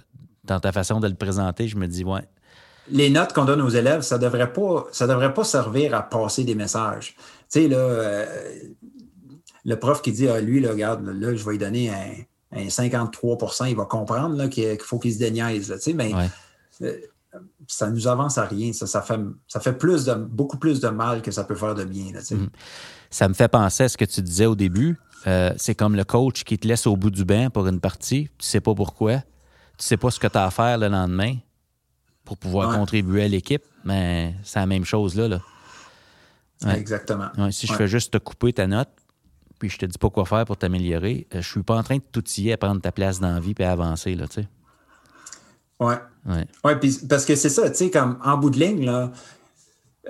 [0.45, 2.23] dans ta façon de le présenter, je me dis, ouais.
[2.91, 6.45] Les notes qu'on donne aux élèves, ça ne devrait, pas, devrait pas servir à passer
[6.45, 7.15] des messages.
[7.17, 8.27] Tu sais, là, euh,
[9.65, 12.13] le prof qui dit, ah, lui, là, regarde, là, je vais lui donner un,
[12.55, 15.73] 53% il va comprendre qu'il faut qu'il se déniaise.
[15.75, 16.13] tu sais, mais
[16.83, 16.93] euh,
[17.67, 18.73] ça nous avance à rien.
[18.73, 19.19] Ça, ça fait,
[19.49, 22.13] ça fait plus de, beaucoup plus de mal que ça peut faire de bien.
[22.13, 22.49] Mm.
[23.11, 24.99] Ça me fait penser à ce que tu disais au début.
[25.27, 28.29] Euh, c'est comme le coach qui te laisse au bout du bain pour une partie.
[28.39, 29.19] Tu sais pas pourquoi.
[29.79, 31.37] Tu sais pas ce que tu as à faire le lendemain
[32.25, 33.63] pour pouvoir contribuer à l'équipe.
[33.85, 35.41] Mais c'est la même chose là.
[36.75, 37.29] Exactement.
[37.51, 38.91] si je fais juste te couper ta note,
[39.59, 41.97] puis je te dis pas quoi faire pour t'améliorer, euh, je suis pas en train
[41.97, 44.15] de t'outiller à prendre ta place dans la vie et à avancer.
[44.15, 44.49] Là, tu sais.
[45.79, 45.99] Ouais.
[46.27, 46.47] Ouais.
[47.09, 49.11] parce que c'est ça, tu sais, comme en bout de ligne, là,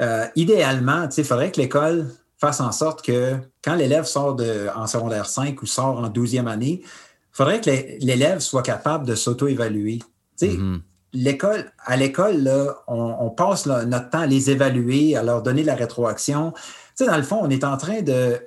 [0.01, 2.11] euh, idéalement, tu sais, il faudrait que l'école
[2.43, 6.49] fasse en sorte que quand l'élève sort de, en secondaire 5 ou sort en 12e
[6.49, 6.89] année, il
[7.31, 7.71] faudrait que
[8.05, 10.01] l'élève soit capable de s'auto-évaluer.
[10.01, 10.81] Tu sais, mm-hmm.
[11.13, 12.51] l'école, à l'école,
[12.89, 16.53] on, passe notre temps à les évaluer, à leur donner la rétroaction.
[16.53, 18.41] Tu sais, dans le fond, on est en train de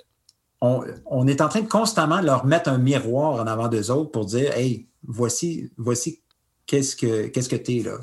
[0.60, 4.12] on, on, est en train de constamment leur mettre un miroir en avant d'eux autres
[4.12, 6.22] pour dire Hey, voici, voici
[6.66, 7.98] qu'est-ce que qu'est-ce que tu es là?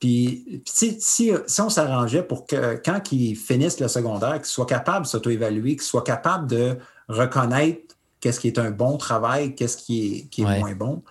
[0.00, 5.04] Puis, si, si, on s'arrangeait pour que quand ils finissent le secondaire, qu'ils soient capables
[5.04, 10.06] de s'auto-évaluer, qu'ils soient capables de reconnaître qu'est-ce qui est un bon travail, qu'est-ce qui
[10.06, 11.02] est, qui est moins bon.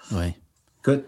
[0.81, 1.05] Écoute,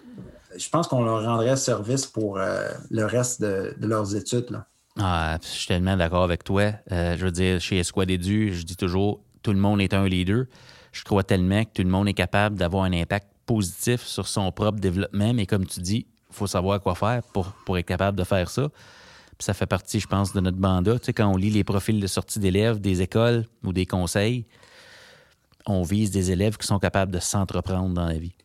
[0.56, 4.52] je pense qu'on leur rendrait service pour euh, le reste de, leurs études.
[4.52, 4.67] Là.
[5.00, 6.74] Ah, je suis tellement d'accord avec toi.
[6.91, 10.08] Euh, je veux dire, chez Esquad Edu, je dis toujours, tout le monde est un
[10.08, 10.46] leader.
[10.91, 14.52] Je crois tellement que tout le monde est capable d'avoir un impact positif sur son
[14.52, 18.24] propre développement, mais comme tu dis, faut savoir quoi faire pour, pour être capable de
[18.24, 18.70] faire ça.
[19.38, 21.00] Puis ça fait partie, je pense, de notre mandat.
[21.00, 24.46] Tu sais, quand on lit les profils de sortie d'élèves des écoles ou des conseils,
[25.65, 28.36] on vise des élèves qui sont capables de s'entreprendre dans la vie.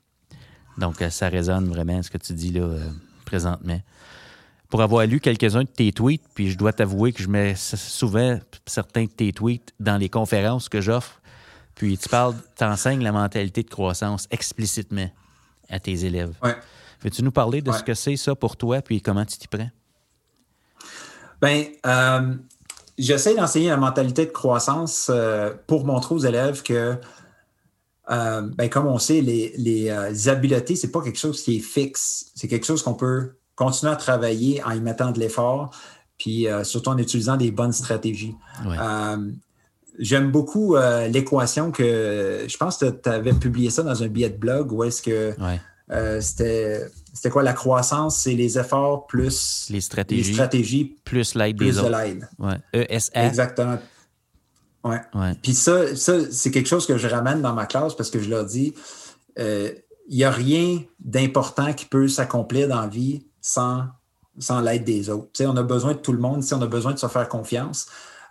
[0.79, 2.90] Donc, euh, ça résonne vraiment ce que tu dis là euh,
[3.25, 3.81] présentement.
[4.68, 8.38] Pour avoir lu quelques-uns de tes tweets, puis je dois t'avouer que je mets souvent
[8.66, 11.20] certains de tes tweets dans les conférences que j'offre.
[11.75, 15.09] Puis tu parles, tu enseignes la mentalité de croissance explicitement
[15.68, 16.35] à tes élèves.
[16.42, 16.57] Ouais.
[17.02, 19.70] Veux-tu nous parler de ce que c'est ça pour toi, puis comment tu t'y prends?
[21.42, 22.35] Bien, euh,
[22.98, 26.96] j'essaie d'enseigner la mentalité de croissance euh, pour montrer aux élèves que,
[28.11, 31.56] euh, ben, comme on sait, les, les, les habiletés, ce n'est pas quelque chose qui
[31.56, 32.32] est fixe.
[32.35, 35.70] C'est quelque chose qu'on peut continuer à travailler en y mettant de l'effort,
[36.18, 38.35] puis surtout en utilisant des bonnes stratégies.
[39.98, 40.76] J'aime beaucoup
[41.09, 44.85] l'équation que je pense que tu avais publié ça dans un billet de blog où
[44.85, 45.35] est-ce que
[46.20, 48.18] c'était c'était quoi la croissance?
[48.18, 51.88] C'est les efforts plus les stratégies, stratégies plus l'aide des autres.
[51.88, 52.29] de l'aide.
[52.38, 52.61] Ouais.
[52.72, 53.27] ESA.
[53.27, 53.79] Exactement.
[54.85, 55.01] Ouais.
[55.14, 55.35] ouais.
[55.42, 58.29] Puis ça, ça c'est quelque chose que je ramène dans ma classe parce que je
[58.29, 58.75] leur dis,
[59.38, 59.72] euh,
[60.09, 63.85] il n'y a rien d'important qui peut s'accomplir dans la vie sans,
[64.38, 65.31] sans l'aide des autres.
[65.44, 67.87] On a besoin de tout le monde, si on a besoin de se faire confiance,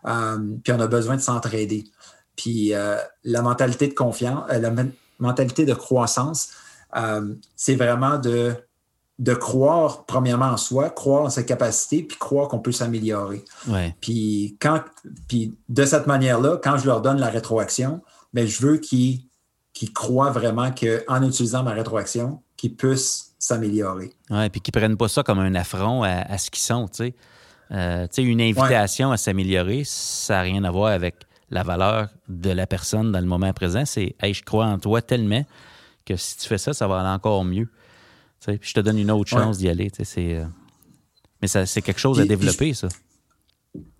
[0.05, 1.85] euh, puis on a besoin de s'entraider.
[2.35, 4.71] Puis euh, la mentalité de confiance, euh, la
[5.19, 6.49] mentalité de croissance,
[6.95, 8.55] euh, c'est vraiment de
[9.17, 13.45] de croire premièrement en soi, croire en ses capacités, puis croire qu'on peut s'améliorer.
[13.67, 13.95] Ouais.
[14.01, 14.81] Puis, quand,
[15.29, 18.01] puis de cette manière-là, quand je leur donne la rétroaction,
[18.33, 19.23] bien, je veux qu'ils
[19.93, 24.11] croient vraiment qu'en utilisant ma rétroaction, qu'ils puissent s'améliorer.
[24.29, 26.87] Oui, puis qu'ils ne prennent pas ça comme un affront à, à ce qu'ils sont.
[26.89, 27.15] Tu sais.
[27.71, 31.15] Euh, une invitation à s'améliorer, ça n'a rien à voir avec
[31.49, 33.85] la valeur de la personne dans le moment présent.
[33.85, 35.43] C'est Hey, je crois en toi tellement
[36.05, 37.67] que si tu fais ça, ça va aller encore mieux.
[38.45, 39.61] Puis je te donne une autre chance Ouais.
[39.63, 39.91] d'y aller.
[40.03, 40.45] C'est, euh,
[41.41, 42.87] Mais ça, c'est quelque chose à puis développer, ça.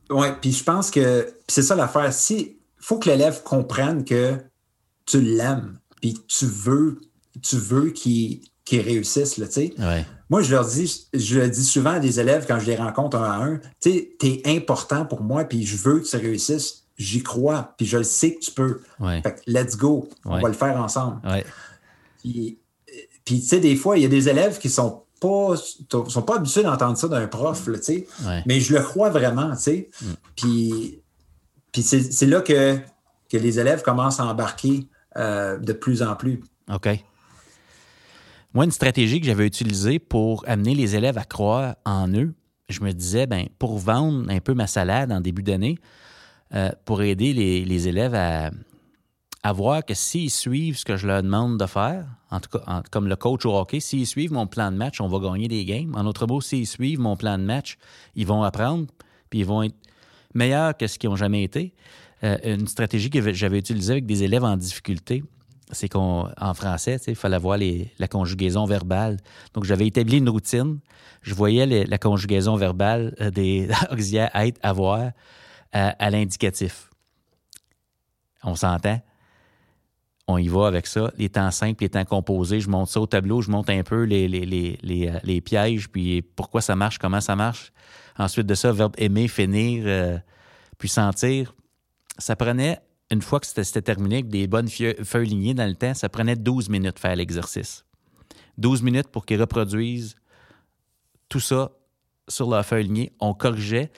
[0.10, 2.14] Oui, puis je pense que c'est ça l'affaire.
[2.14, 4.38] Si faut que l'élève comprenne que
[5.06, 7.02] tu l'aimes, puis tu veux,
[7.42, 9.74] tu veux qu'il qu'il réussisse, là, tu sais.
[9.78, 10.04] Ouais.
[10.32, 13.18] Moi, je leur dis, je le dis souvent à des élèves quand je les rencontre
[13.18, 16.84] un à un, tu sais, t'es important pour moi, puis je veux que tu réussisses.
[16.98, 18.82] J'y crois, puis je le sais que tu peux.
[19.00, 19.22] Ouais.
[19.22, 21.20] Fait que let's go, on va le faire ensemble.
[21.28, 21.46] Ouais.
[22.26, 22.58] Puis,
[23.24, 25.56] puis, tu sais, des fois, il y a des élèves qui sont pas,
[26.08, 28.08] sont pas habitués d'entendre ça d'un prof, là, tu sais.
[28.26, 28.44] Ouais.
[28.46, 29.90] Mais je le crois vraiment, tu sais.
[30.02, 30.06] Mm.
[30.36, 31.02] Puis,
[31.72, 32.78] puis c'est c'est là que,
[33.30, 36.42] que les élèves commencent à embarquer euh, de plus en plus.
[36.74, 36.90] OK.
[38.54, 42.34] Moi, une stratégie que j'avais utilisée pour amener les élèves à croire en eux,
[42.70, 45.78] je me disais, ben, pour vendre un peu ma salade en début d'année,
[46.54, 48.52] euh, pour aider les, les élèves à,
[49.46, 52.82] à voir que s'ils suivent ce que je leur demande de faire, en tout cas,
[52.90, 55.64] comme le coach au hockey, s'ils suivent mon plan de match, on va gagner des
[55.66, 55.94] games.
[55.96, 57.78] En autre mot, s'ils suivent mon plan de match,
[58.16, 58.88] ils vont apprendre,
[59.30, 59.76] puis ils vont être
[60.34, 61.76] meilleurs que ce qu'ils ont jamais été.
[62.24, 65.24] Euh, une stratégie que j'avais utilisée avec des élèves en difficulté,
[65.72, 67.60] c'est qu'en français, il fallait voir
[68.00, 69.18] la conjugaison verbale.
[69.54, 70.80] Donc, j'avais établi une routine.
[71.22, 75.12] Je voyais la conjugaison verbale euh, des auxiliaires être, avoir
[75.72, 76.90] à, à l'indicatif.
[78.44, 79.00] On s'entend?
[80.28, 81.12] On y va avec ça.
[81.18, 84.04] Les temps simples, les temps composés, je monte ça au tableau, je monte un peu
[84.04, 84.46] les, les,
[84.82, 87.72] les, euh, pièges, puis pourquoi ça marche, comment ça marche.
[88.18, 90.18] Ensuite de ça, verbe aimer, finir, euh,
[90.78, 91.54] puis sentir.
[92.18, 92.80] Ça prenait,
[93.12, 96.36] une fois que c'était terminé, des bonnes feuilles, feuilles lignées dans le temps, ça prenait
[96.36, 97.86] 12 minutes faire l'exercice.
[98.58, 100.16] 12 minutes pour qu'ils reproduisent
[101.30, 101.72] tout ça
[102.28, 103.14] sur leur feuille lignée.
[103.20, 103.92] On corrigeait.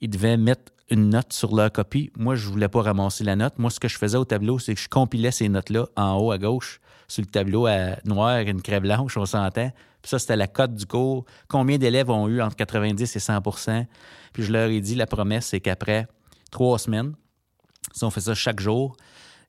[0.00, 2.12] Ils devaient mettre une note sur leur copie.
[2.18, 3.58] Moi, je voulais pas ramasser la note.
[3.58, 6.30] Moi, ce que je faisais au tableau, c'est que je compilais ces notes-là en haut
[6.30, 9.70] à gauche sur le tableau à noir une craie blanche, on s'entend.
[10.02, 11.24] Puis ça, c'était la cote du cours.
[11.48, 13.86] Combien d'élèves ont eu entre 90 et 100%
[14.34, 16.06] Puis je leur ai dit, la promesse, c'est qu'après
[16.50, 17.14] trois semaines,
[17.92, 18.94] si on fait ça chaque jour,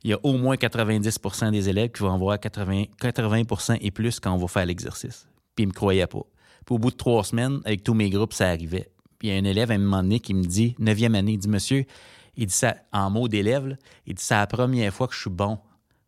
[0.03, 4.19] il y a au moins 90% des élèves qui vont avoir 80, 80% et plus
[4.19, 5.27] quand on va faire l'exercice.
[5.55, 6.23] Puis ils me croyaient pas.
[6.65, 8.92] Puis au bout de trois semaines, avec tous mes groupes, ça arrivait.
[9.23, 11.31] Puis il y a un élève à un moment donné qui me dit, neuvième année,
[11.31, 11.85] il dit, monsieur,
[12.35, 15.21] il dit ça en mots d'élève, là, il dit, c'est la première fois que je
[15.21, 15.59] suis bon,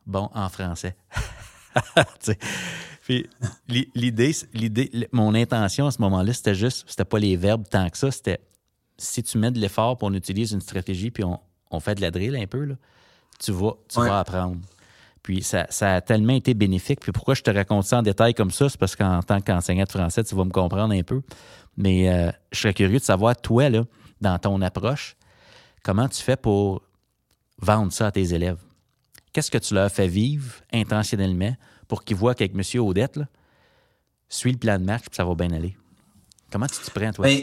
[0.05, 0.97] bon en français.
[3.05, 3.25] Puis
[3.69, 7.89] l'i- l'idée, l'idée, mon intention à ce moment-là, c'était juste, c'était pas les verbes tant
[7.89, 8.41] que ça, c'était
[8.97, 11.39] si tu mets de l'effort puis on utilise une stratégie puis on,
[11.71, 12.75] on fait de la drill un peu, là,
[13.39, 14.09] tu vas, tu Ouais.
[14.09, 14.57] vas apprendre.
[15.25, 16.99] Puis ça, a tellement été bénéfique.
[16.99, 19.85] Puis pourquoi je te raconte ça en détail comme ça, c'est parce qu'en tant qu'enseignant
[19.85, 21.21] de français, tu vas me comprendre un peu.
[21.77, 23.85] Mais euh, je serais curieux de savoir, toi, là,
[24.21, 25.15] dans ton approche,
[25.83, 26.83] comment tu fais pour
[27.57, 28.59] vendre ça à tes élèves?
[29.35, 31.53] qu'est-ce que tu leur fais vivre intentionnellement
[31.89, 32.81] pour qu'ils voient qu'avec M.
[32.81, 33.25] Odette, là,
[34.29, 35.75] suis le plan de match, puis ça va bien aller?
[36.53, 37.25] Comment tu t'y prends, toi?
[37.25, 37.41] Ben,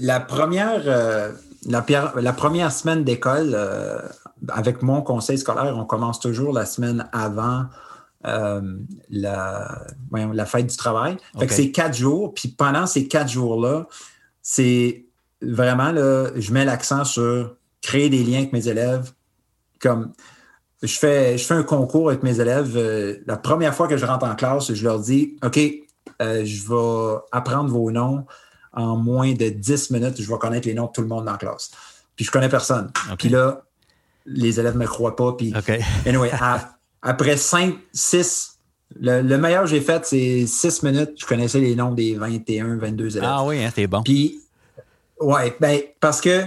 [0.00, 1.32] la première, euh,
[1.66, 4.00] la, première semaine d'école, euh,
[4.48, 7.66] avec mon conseil scolaire, on commence toujours la semaine avant
[8.26, 8.78] euh,
[9.10, 11.16] la, la, fête du travail.
[11.38, 12.34] Fait que c'est quatre jours.
[12.34, 13.86] Puis pendant ces quatre jours-là,
[14.42, 15.06] c'est
[15.40, 19.12] vraiment, là, je mets l'accent sur créer des liens avec mes élèves.
[19.80, 20.12] Comme
[20.82, 22.76] je fais, je fais un concours avec mes élèves.
[23.26, 25.58] la première fois que je rentre en classe, je leur dis OK,
[26.20, 28.24] je vais apprendre vos noms
[28.72, 31.32] en moins de 10 minutes, je vais connaître les noms de tout le monde dans
[31.32, 31.70] la classe.
[32.16, 32.90] Puis je connais personne.
[33.16, 33.64] Puis là,
[34.28, 35.32] les élèves ne me croient pas.
[35.32, 35.52] Puis,
[36.06, 36.30] anyway,
[37.02, 38.58] après 5, 6,
[39.00, 41.10] le, meilleur que j'ai fait, c'est 6 minutes.
[41.16, 43.28] Je connaissais les noms des 21, 22 élèves.
[43.30, 44.02] Ah oui, hein, t'es bon.
[44.02, 44.40] Puis,
[45.20, 46.44] ouais, ben, parce que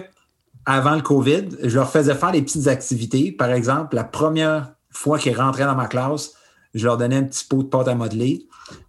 [0.66, 3.32] avant le COVID, je leur faisais faire des petites activités.
[3.32, 6.34] Par exemple, la première fois qu'ils rentraient dans ma classe,
[6.74, 8.46] je leur donnais un petit pot de pâte à modeler.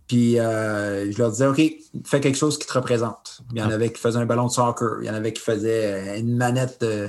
[0.07, 1.63] Puis euh, je leur disais, OK,
[2.05, 3.41] fais quelque chose qui te représente.
[3.53, 3.75] Il y en ah.
[3.75, 6.83] avait qui faisaient un ballon de soccer, il y en avait qui faisaient une manette
[6.83, 7.09] de,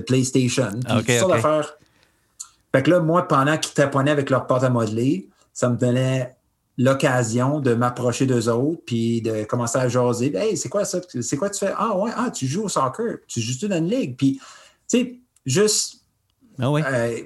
[0.00, 0.70] PlayStation.
[1.04, 1.62] Puis ça
[2.74, 6.34] Fait que là, moi, pendant qu'ils taponnaient avec leur pâte à modeler, ça me donnait
[6.78, 10.34] l'occasion de m'approcher d'eux autres, puis de commencer à jaser.
[10.34, 11.00] Hey, c'est quoi ça?
[11.20, 11.72] C'est quoi tu fais?
[11.76, 14.16] Ah ouais, ah, tu joues au soccer, tu joues dans une ligue.
[14.16, 14.40] Puis,
[14.88, 16.02] tu sais, juste
[16.58, 17.18] ah euh,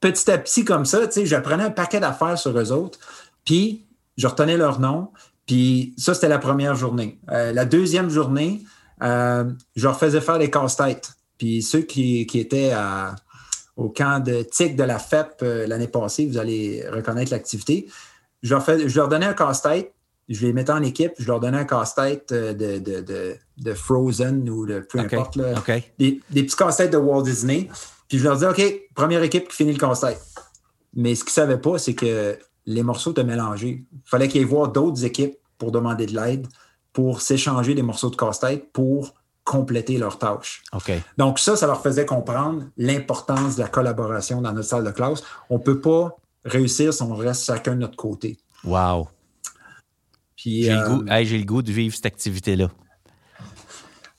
[0.00, 2.98] petit à petit comme ça, tu sais, j'apprenais un paquet d'affaires sur eux autres.
[3.44, 3.86] Puis,
[4.16, 5.08] je retenais leur nom.
[5.46, 7.18] Puis ça, c'était la première journée.
[7.30, 8.62] Euh, la deuxième journée,
[9.02, 11.12] euh, je leur faisais faire des casse-têtes.
[11.38, 12.72] Puis ceux qui, étaient
[13.76, 17.88] au camp de TIC de la FEP euh, l'année passée, vous allez reconnaître l'activité.
[18.42, 19.94] Je leur, je leur donnais un casse-tête,
[20.28, 22.78] je les mettais en équipe, je leur donnais un casse-tête de,
[23.56, 25.36] de, Frozen ou de peu importe.
[25.36, 25.54] Là,
[25.98, 27.68] des, des, petits casse-têtes de Walt Disney.
[28.08, 30.20] Puis je leur disais, OK, première équipe qui finit le casse-tête.
[30.94, 32.36] Mais ce qu'ils ne savaient pas, c'est que
[32.66, 33.84] les morceaux étaient mélangés.
[33.92, 36.46] Il fallait qu'il y ait voir d'autres équipes pour demander de l'aide,
[36.92, 39.14] pour s'échanger des morceaux de casse-tête pour
[39.48, 40.62] compléter leurs tâches.
[41.16, 45.22] Donc, ça, ça leur faisait comprendre l'importance de la collaboration dans notre salle de classe.
[45.48, 48.36] On ne peut pas réussir si on reste chacun de notre côté.
[48.62, 49.08] Wow.
[50.36, 52.68] J'ai le, goût, euh, le goût de vivre cette activité-là.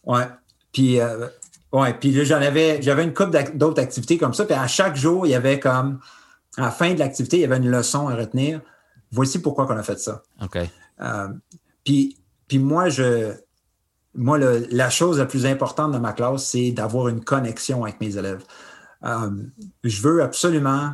[0.03, 0.27] Ouais.
[0.73, 1.27] Puis, euh,
[1.73, 1.93] ouais.
[1.93, 4.45] Puis j'en avais, j'avais une couple d'autres activités comme ça.
[4.45, 5.99] Puis à chaque jour, il y avait comme
[6.57, 8.61] à la fin de l'activité, il y avait une leçon à retenir.
[9.11, 10.23] Voici pourquoi on a fait ça.
[10.41, 10.57] OK.
[11.01, 11.27] Euh,
[11.85, 12.17] puis,
[12.47, 13.35] puis moi, je,
[14.15, 18.17] moi la chose la plus importante dans ma classe, c'est d'avoir une connexion avec mes
[18.17, 18.43] élèves.
[19.03, 19.29] Euh,
[19.83, 20.93] je veux absolument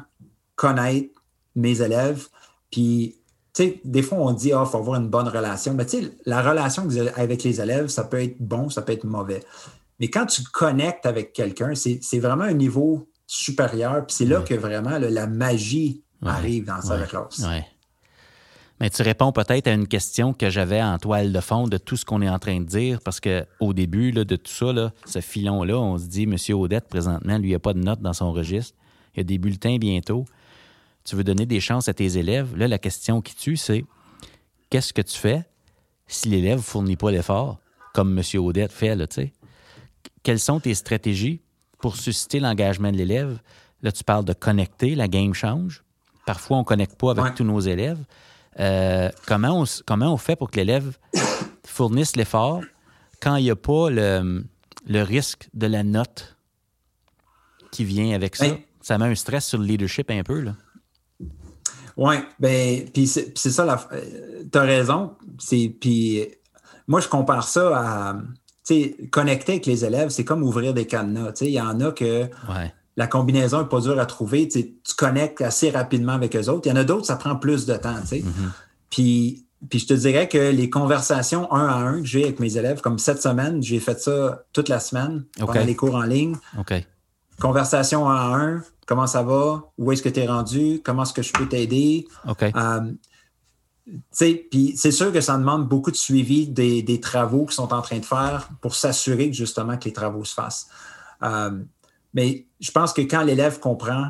[0.56, 1.22] connaître
[1.56, 2.28] mes élèves.
[2.72, 3.16] Puis,
[3.54, 5.74] tu sais, des fois, on dit, ah, il faut avoir une bonne relation.
[5.74, 9.06] Mais tu sais, la relation avec les élèves, ça peut être bon, ça peut être
[9.06, 9.44] mauvais.
[10.00, 14.06] Mais quand tu connectes avec quelqu'un, c'est vraiment un niveau supérieur.
[14.06, 17.42] Puis c'est là que vraiment la magie arrive dans sa classe.
[18.80, 21.96] Mais tu réponds peut-être à une question que j'avais en toile de fond de tout
[21.96, 24.92] ce qu'on est en train de dire, parce qu'au début là, de tout ça, là,
[25.06, 26.36] ce filon-là, on se dit, M.
[26.58, 28.76] Odette, présentement, lui, il n'y a pas de notes dans son registre.
[29.14, 30.26] Il y a des bulletins bientôt.
[31.06, 32.56] Tu veux donner des chances à tes élèves?
[32.58, 33.86] Là, la question qui tue, c'est
[34.70, 35.46] qu'est-ce que tu fais
[36.08, 37.60] si l'élève ne fournit pas l'effort,
[37.94, 38.24] comme M.
[38.42, 39.34] Odette fait, là, tu sais?
[40.22, 41.42] Quelles sont tes stratégies
[41.80, 43.40] pour susciter l'engagement de l'élève,
[43.82, 45.84] là, tu parles de connecter, la game change.
[46.26, 48.04] Parfois, on ne connecte pas avec tous nos élèves.
[48.60, 50.98] Euh, comment, on, comment on fait pour que l'élève
[51.66, 52.62] fournisse l'effort
[53.22, 54.46] quand il n'y a pas le,
[54.88, 56.38] risque de la note
[57.72, 58.46] qui vient avec ça?
[58.82, 60.56] Ça met un stress sur le leadership un peu, là.
[61.98, 63.88] Oui, ben, puis c'est ça,
[64.52, 65.16] tu as raison.
[65.80, 66.28] Puis
[66.88, 68.16] moi, je compare ça à
[69.12, 71.34] connecter avec les élèves, c'est comme ouvrir des cadenas.
[71.42, 72.30] Il y en a que
[72.98, 74.48] la combinaison n'est pas dure à trouver.
[74.48, 76.68] Tu connectes assez rapidement avec eux autres.
[76.68, 77.96] Il y en a d'autres, ça prend plus de temps.
[77.96, 78.24] Mm-hmm.
[78.90, 82.58] Puis, puis je te dirais que les conversations un à un que j'ai avec mes
[82.58, 86.36] élèves, comme cette semaine, j'ai fait ça toute la semaine pendant les cours en ligne.
[87.40, 89.64] Conversation un à un, comment ça va?
[89.78, 90.82] Où est-ce que tu es rendu?
[90.84, 92.08] Comment est-ce que je peux t'aider?
[92.42, 92.94] Euh,
[94.50, 98.00] puis c'est sûr que ça demande beaucoup de suivi des, travaux qu'ils sont en train
[98.00, 100.68] de faire pour s'assurer justement que les travaux se fassent.
[101.24, 101.52] Euh,
[102.16, 104.10] mais je pense que quand l'élève comprend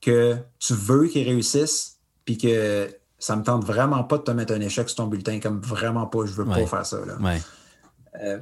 [0.00, 2.88] que tu veux qu'il réussisse, puis que
[3.18, 6.06] ça me tente vraiment pas de te mettre un échec sur ton bulletin, comme vraiment
[6.06, 6.98] pas, je veux pas faire ça.
[7.04, 7.18] Là.
[8.22, 8.38] Euh,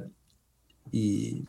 [0.93, 1.45] il,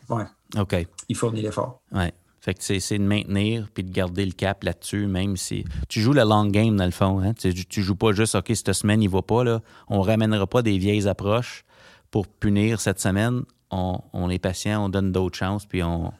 [1.09, 1.81] il fournit l'effort.
[1.91, 2.13] Ouais.
[2.41, 6.13] Fait que c'est de maintenir puis de garder le cap là-dessus, même si tu joues
[6.13, 7.19] le long game dans le fond.
[7.19, 7.33] Hein?
[7.35, 9.43] Tu, tu joues pas juste OK, cette semaine, il va pas.
[9.43, 9.61] Là.
[9.87, 11.63] On ramènera pas des vieilles approches
[12.09, 13.43] pour punir cette semaine.
[13.69, 16.11] On, est patient, on donne d'autres chances, puis on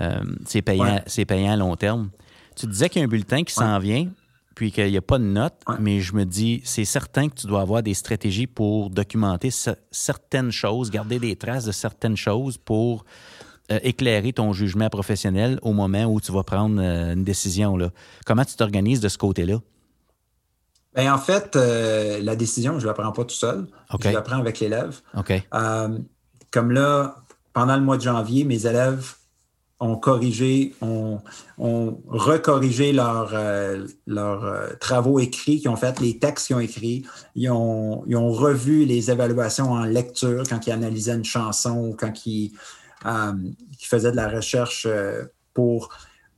[0.00, 2.10] euh, c'est payant, payant à long terme.
[2.56, 4.08] Tu disais qu'il y a un bulletin qui s'en vient,
[4.54, 7.46] puis qu'il n'y a pas de note, mais je me dis, c'est certain que tu
[7.46, 9.50] dois avoir des stratégies pour documenter
[9.90, 13.04] certaines choses, garder des traces de certaines choses pour
[13.70, 17.76] euh, éclairer ton jugement professionnel au moment où tu vas prendre euh, une décision.
[17.76, 17.90] Là.
[18.26, 19.58] Comment tu t'organises de ce côté-là?
[20.96, 23.68] Bien, en fait, la décision, je ne la prends pas tout seul.
[24.00, 25.00] Je la prends avec l'élève.
[26.50, 27.16] comme là,
[27.52, 29.17] pendant le mois de janvier, mes élèves
[29.80, 31.20] ont corrigé, ont,
[32.08, 33.34] recorrigé leurs
[34.80, 37.04] travaux écrits qu'ils ont fait, les textes qu'ils ont écrits.
[37.36, 42.26] Ils ont, ils revu les évaluations en lecture quand ils analysaient une chanson ou quand
[42.26, 42.52] ils,
[43.06, 43.32] euh,
[43.78, 45.24] qui faisait de la recherche euh,
[45.54, 45.90] pour...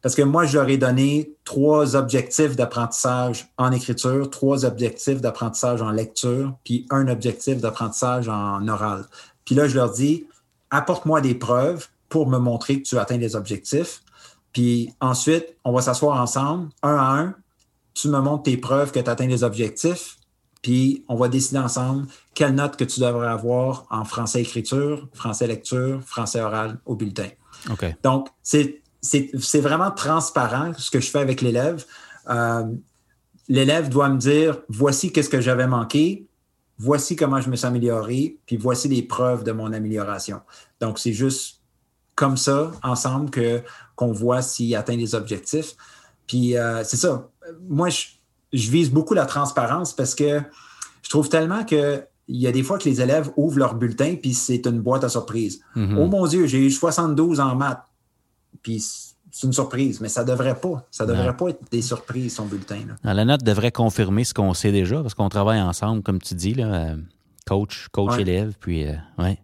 [0.03, 5.83] Parce que moi, je leur ai donné trois objectifs d'apprentissage en écriture, trois objectifs d'apprentissage
[5.83, 9.05] en lecture, puis un objectif d'apprentissage en oral.
[9.45, 10.27] Puis là, je leur dis,
[10.71, 14.03] apporte-moi des preuves pour me montrer que tu atteins les objectifs.
[14.53, 17.35] Puis ensuite, on va s'asseoir ensemble, un à un.
[17.95, 20.19] Tu me montres tes preuves que tu atteins les objectifs
[20.63, 25.47] puis on va décider ensemble quelle note que tu devrais avoir en français écriture, français
[25.47, 27.29] lecture, français oral au bulletin.
[28.03, 31.85] Donc, c'est vraiment transparent ce que je fais avec l'élève.
[32.29, 32.65] Euh,
[33.49, 36.29] l'élève doit me dire voici qu'est-ce que j'avais manqué,
[36.79, 40.41] voici comment je me suis amélioré, puis voici les preuves de mon amélioration.
[40.81, 41.60] Donc, c'est juste
[42.21, 43.63] comme ça, ensemble, que
[43.97, 45.75] qu'on voit s'il atteint les objectifs.
[46.27, 47.31] Puis, euh, c'est ça.
[47.67, 48.09] Moi, je,
[48.53, 50.43] je vise beaucoup la transparence parce que
[51.03, 54.15] je trouve tellement que il y a des fois que les élèves ouvrent leur bulletin
[54.21, 55.63] puis c'est une boîte à surprise.
[55.75, 55.99] Mhm.
[55.99, 57.83] Oh mon Dieu, j'ai eu 72 en maths.
[58.63, 58.85] Puis
[59.33, 60.87] c'est une surprise, mais ça devrait pas.
[60.91, 62.83] Ça devrait pas être des surprises, son bulletin.
[63.03, 66.55] La note devrait confirmer ce qu'on sait déjà parce qu'on travaille ensemble, comme tu dis,
[66.55, 66.97] là, euh,
[67.47, 69.39] coach, coach élève, puis euh, ouais.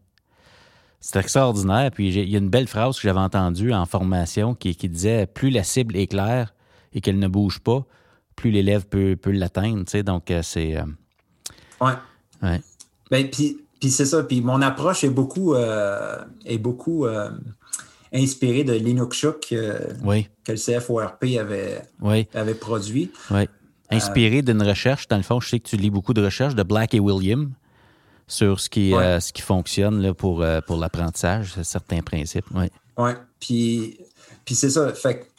[1.07, 1.93] C'est extraordinaire.
[1.93, 5.27] Puis il y a une belle phrase que j'avais entendue en formation qui, qui disait
[5.27, 6.53] plus la cible est claire
[6.93, 7.87] et qu'elle ne bouge pas,
[8.35, 9.85] plus l'élève peut, peut l'atteindre.
[10.03, 10.77] Donc, euh, c'est.
[10.77, 10.83] Euh,
[11.81, 11.93] ouais.
[12.43, 12.61] ouais.
[13.09, 13.57] Ben, puis,
[13.89, 14.25] c'est ça.
[14.25, 17.07] Puis mon approche est beaucoup, euh, est beaucoup
[18.13, 19.55] inspirée de l'Inukshuk
[20.03, 20.29] oui.
[20.43, 21.83] que le CFORP avait,
[22.35, 23.13] avait produit.
[23.31, 23.49] Oui.
[23.93, 26.65] Inspiré d'une recherche, dans le fond, je sais que tu lis beaucoup de recherches de
[26.65, 27.53] Black et William
[28.29, 32.47] sur ce qui, ce qui fonctionne là, pour, pour l'apprentissage, certains principes.
[32.97, 33.11] Oui.
[33.39, 33.99] Puis,
[34.45, 34.93] puis c'est ça.
[34.93, 35.31] Fait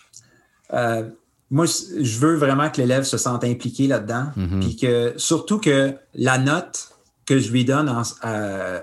[1.50, 4.28] moi, je veux vraiment que l'élève se sente impliqué là-dedans.
[4.36, 4.60] Mhm.
[4.60, 6.90] Puis que, surtout que la note
[7.26, 7.94] que je lui donne
[8.26, 8.80] euh,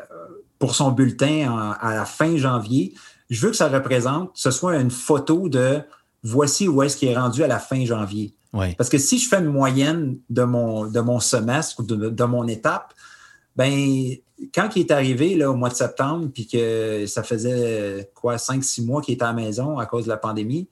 [0.58, 2.94] pour son bulletin à la fin janvier,
[3.30, 5.80] je veux que ça représente, ce soit une photo de
[6.22, 8.34] voici où est-ce qu'il est rendu à la fin janvier.
[8.78, 12.46] Parce que si je fais une moyenne de mon, de mon semestre ou de, mon
[12.46, 12.94] étape,
[13.56, 14.16] ben
[14.52, 18.64] quand il est arrivé là, au mois de septembre, puis que ça faisait quoi, cinq,
[18.64, 20.68] six mois qu'il était à la maison à cause de la pandémie,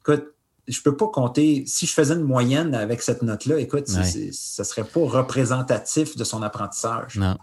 [0.00, 0.24] écoute,
[0.68, 1.64] je peux pas compter.
[1.66, 6.24] Si je faisais une moyenne avec cette note-là, écoute, ça ne serait pas représentatif de
[6.24, 7.16] son apprentissage.
[7.16, 7.36] Non.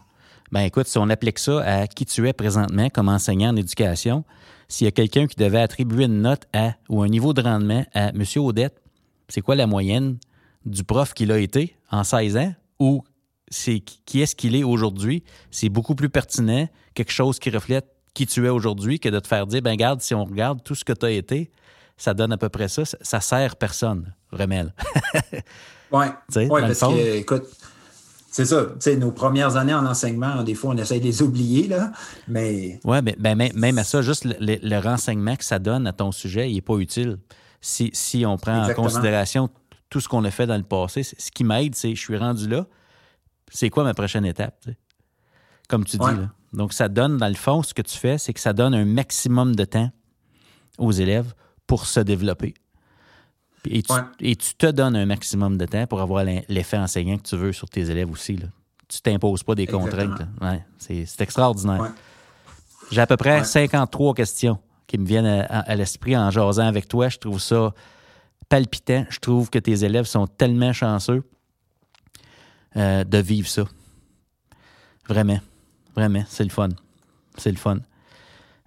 [0.52, 4.24] Ben écoute, si on applique ça à qui tu es présentement comme enseignant en éducation,
[4.70, 7.86] s'il y a quelqu'un qui devait attribuer une note à ou un niveau de rendement
[7.94, 8.24] à M.
[8.38, 8.82] Odette,
[9.28, 10.18] c'est quoi la moyenne
[10.66, 13.04] du prof qu'il a été en 16 ans ou
[13.50, 15.24] c'est qui est-ce qu'il est aujourd'hui?
[15.52, 19.28] C'est beaucoup plus pertinent, quelque chose qui reflète qui tu es aujourd'hui que de te
[19.28, 21.52] faire dire, ben garde, si on regarde tout ce que tu as été,
[21.98, 22.84] ça donne à peu près ça.
[22.84, 24.74] Ça sert personne, remel.
[25.91, 27.43] oui, ouais, parce que, écoute,
[28.32, 28.66] c'est ça.
[28.98, 31.91] nos premières années en enseignement, des fois, on essaie de les oublier, là,
[32.28, 32.80] mais...
[32.84, 36.50] Oui, mais ben, même à ça, juste le, renseignement que ça donne à ton sujet,
[36.50, 37.20] il n'est pas utile.
[37.62, 39.50] Si, si on prend en considération
[39.89, 42.48] tout ce qu'on a fait dans le passé, ce qui m'aide, c'est je suis rendu
[42.48, 42.66] là,
[43.52, 44.66] c'est quoi ma prochaine étape?
[45.68, 46.06] Comme tu dis.
[46.06, 46.30] Là.
[46.54, 48.86] Donc, ça donne, dans le fond, ce que tu fais, c'est que ça donne un
[48.86, 49.91] maximum de temps
[50.78, 51.34] aux élèves
[51.66, 52.54] pour se développer.
[53.70, 53.82] Et
[54.36, 57.70] tu, te donnes un maximum de temps pour avoir l'effet enseignant que tu veux sur
[57.70, 58.38] tes élèves aussi.
[58.38, 58.48] Là.
[58.88, 60.22] Tu t'imposes pas des contraintes.
[60.41, 61.91] Ouais, c'est extraordinaire.
[62.91, 67.10] J'ai à peu près 53 questions qui me viennent à, l'esprit en jasant avec toi.
[67.10, 67.74] Je trouve ça
[68.48, 69.06] palpitant.
[69.10, 71.24] Je trouve que tes élèves sont tellement chanceux
[72.78, 73.64] euh, de vivre ça.
[75.08, 75.40] Vraiment.
[75.96, 76.24] Vraiment.
[76.28, 76.70] C'est le fun.
[77.36, 77.80] C'est le fun.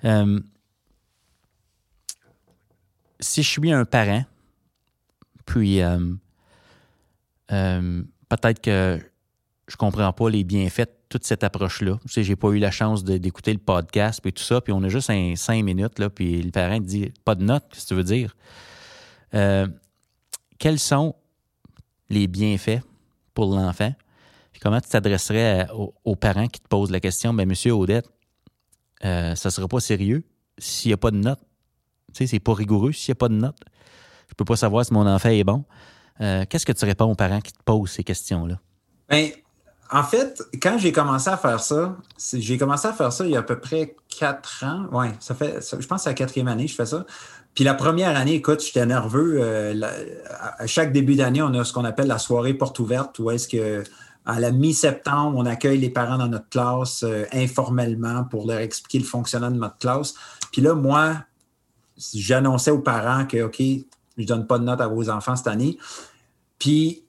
[0.05, 0.41] Euh,
[3.21, 4.25] si je suis un parent,
[5.47, 6.17] puis euh,
[7.49, 8.99] peut-être que
[9.69, 11.99] je comprends pas les bienfaits de toute cette approche-là.
[12.03, 14.83] Tu sais, j'ai pas eu la chance d'écouter le podcast et tout ça, puis on
[14.83, 17.89] a juste un, cinq minutes, là, puis le parent dit pas de notes, qu'est-ce que
[17.89, 18.37] tu veux dire?
[20.59, 21.15] Quels sont
[22.09, 22.81] les bienfaits
[23.35, 23.93] pour l'enfant?
[24.61, 25.69] comment tu t'adresserais
[26.05, 28.07] aux, parents qui te posent la question, ben monsieur Odette,
[29.01, 30.23] ça sera pas sérieux
[30.59, 31.41] s'il n'y a pas de notes?
[32.13, 33.57] Tu sais, c'est pas rigoureux s'il n'y a pas de notes.
[34.37, 35.65] peux pas savoir si mon enfant est bon.
[36.21, 38.61] Euh, qu'est-ce que tu réponds aux parents qui te posent ces questions-là?
[39.09, 39.31] Bien,
[39.91, 41.97] en fait, quand j'ai commencé à faire ça,
[42.35, 44.87] j'ai commencé à faire ça il y a à peu près quatre ans.
[44.93, 47.07] Oui, ça fait, je pense que c'est la quatrième année que je fais ça.
[47.55, 49.39] Puis la première année, écoute, j'étais nerveux.
[49.41, 49.75] Euh,
[50.59, 53.49] à chaque début d'année, on a ce qu'on appelle la soirée porte ouverte, où est-ce
[53.49, 53.85] que
[54.27, 58.99] à la mi-septembre, on accueille les parents dans notre classe euh, informellement pour leur expliquer
[58.99, 60.15] le fonctionnement de notre classe.
[60.53, 61.25] Puis là, moi,
[62.15, 63.83] j'annonçais aux parents que, OK, je
[64.19, 65.79] ne donne pas de notes à vos enfants cette année.
[66.59, 67.05] Puis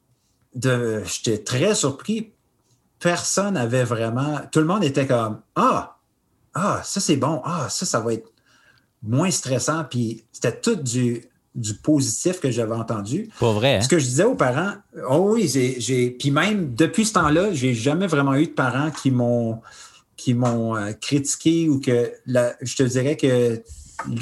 [0.54, 2.34] j'étais très surpris.
[3.00, 4.40] Personne n'avait vraiment.
[4.52, 5.98] Tout le monde était comme Ah,
[6.54, 7.42] ah, ça c'est bon.
[7.44, 8.32] Ah, ça, ça va être
[9.04, 9.84] moins stressant.
[9.90, 11.24] Puis c'était tout du,
[11.56, 13.30] du positif que j'avais entendu.
[13.40, 13.78] Pas vrai.
[13.78, 13.82] Hein?
[13.82, 14.74] Ce que je disais aux parents,
[15.10, 16.12] oh oui, j'ai.
[16.12, 19.62] Puis même depuis ce temps-là, j'ai jamais vraiment eu de parents qui m'ont
[20.18, 23.64] qui m'ont euh, critiqué ou que je te dirais que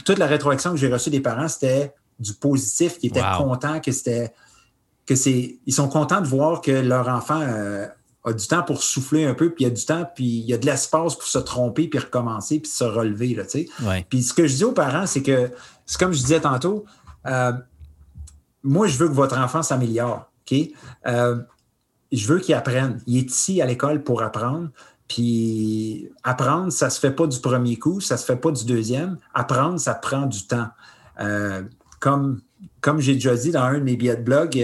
[0.05, 3.91] toute la rétroaction que j'ai reçue des parents, c'était du positif, qui étaient contents, que
[3.91, 4.31] c'était
[5.05, 5.57] que c'est.
[5.65, 7.87] Ils sont contents de voir que leur enfant euh,
[8.25, 10.45] a du temps pour souffler un peu, puis il y a du temps, puis il
[10.45, 13.33] y a de l'espace pour se tromper, puis recommencer, puis se relever.
[13.33, 13.43] Là,
[14.09, 15.51] Puis ce que je dis aux parents, c'est que,
[15.85, 16.85] c'est comme je disais tantôt,
[17.25, 17.53] euh,
[18.63, 20.29] moi, je veux que votre enfant s'améliore.
[21.07, 21.37] Euh,
[22.11, 23.01] je veux qu'il apprenne.
[23.07, 24.69] Il est ici à l'école pour apprendre.
[25.07, 28.51] Puis apprendre, ça ne se fait pas du premier coup, ça ne se fait pas
[28.51, 29.17] du deuxième.
[29.33, 30.67] Apprendre, ça prend du temps.
[31.19, 31.63] Euh,
[31.99, 32.41] comme
[32.81, 34.57] comme j'ai déjà dit dans un de mes billets de blog,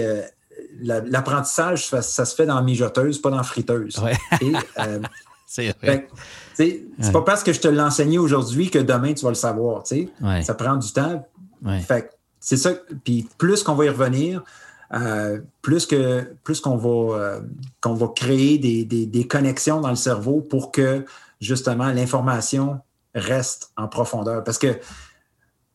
[0.80, 4.00] l'apprentissage, ça, se fait dans mijoteuse, pas dans friteuse.
[5.46, 6.08] c'est vrai.
[6.54, 9.84] C'est pas parce que je te l'ai enseigné aujourd'hui que demain tu vas le savoir.
[9.86, 11.26] Ça prend du temps.
[11.86, 12.10] Fait
[12.40, 12.74] c'est ça.
[13.02, 14.44] Puis plus qu'on va y revenir,
[14.94, 17.40] euh, plus que plus qu'on va euh,
[17.80, 21.04] qu'on va créer des, connexions dans le cerveau pour que
[21.40, 22.78] justement l'information
[23.14, 24.44] reste en profondeur.
[24.44, 24.78] Parce que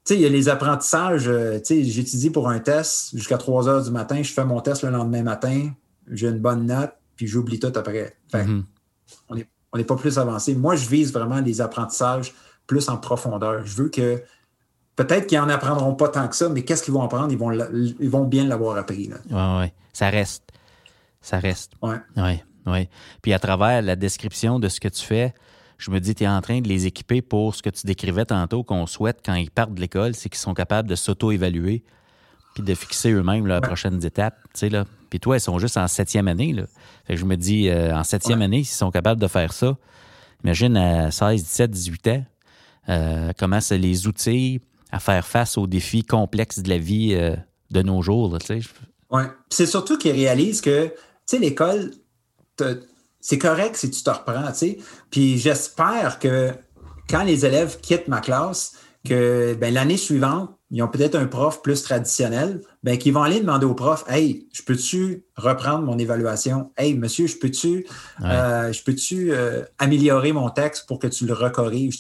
[0.05, 1.27] sais, il y a les apprentissages.
[1.27, 4.21] Euh, tu sais, j'étudie pour un test jusqu'à 3 heures du matin.
[4.21, 5.71] Je fais mon test le lendemain matin.
[6.09, 8.15] J'ai une bonne note, puis j'oublie tout après.
[8.33, 8.63] Mm-hmm.
[9.73, 10.55] On n'est pas plus avancé.
[10.55, 12.33] Moi, je vise vraiment les apprentissages
[12.67, 13.65] plus en profondeur.
[13.65, 14.23] Je veux que
[14.95, 17.31] Peut-être qu'ils n'en apprendront pas tant que ça, mais qu'est-ce qu'ils vont apprendre?
[17.31, 19.09] Ils vont, ils vont bien l'avoir appris.
[19.31, 19.65] Oui, oui.
[19.93, 20.43] Ça reste.
[21.21, 21.71] Ça reste.
[21.81, 21.95] Oui.
[22.17, 22.89] Oui, oui.
[23.21, 25.33] Puis à travers la description de ce que tu fais,
[25.81, 28.25] je me dis, tu es en train de les équiper pour ce que tu décrivais
[28.25, 31.83] tantôt, qu'on souhaite quand ils partent de l'école, c'est qu'ils sont capables de s'auto-évaluer
[32.53, 34.37] puis de fixer eux-mêmes leurs prochaines étapes.
[34.61, 34.85] Là.
[35.09, 36.53] Puis toi, ils sont juste en septième année.
[36.53, 36.63] Là.
[37.05, 39.75] Fait que je me dis, euh, en septième année, s'ils sont capables de faire ça,
[40.43, 42.25] imagine à 16, 17, 18 ans,
[42.89, 44.61] euh, comment c'est les outils,
[44.91, 47.35] à faire face aux défis complexes de la vie euh,
[47.71, 48.37] de nos jours.
[49.09, 49.23] Oui.
[49.49, 50.93] C'est surtout qu'ils réalisent que
[51.33, 51.91] l'école,
[53.21, 54.51] c'est correct si tu te reprends.
[55.09, 56.51] Puis j'espère que
[57.09, 61.61] quand les élèves quittent ma classe, que ben, l'année suivante, ils ont peut-être un prof
[61.61, 66.71] plus traditionnel, ben, qui vont aller demander au prof Hey, je peux-tu reprendre mon évaluation?
[66.77, 67.85] Hey, monsieur, je peux-tu
[68.23, 71.99] euh, je peux-tu euh, améliorer mon texte pour que tu le recorriges?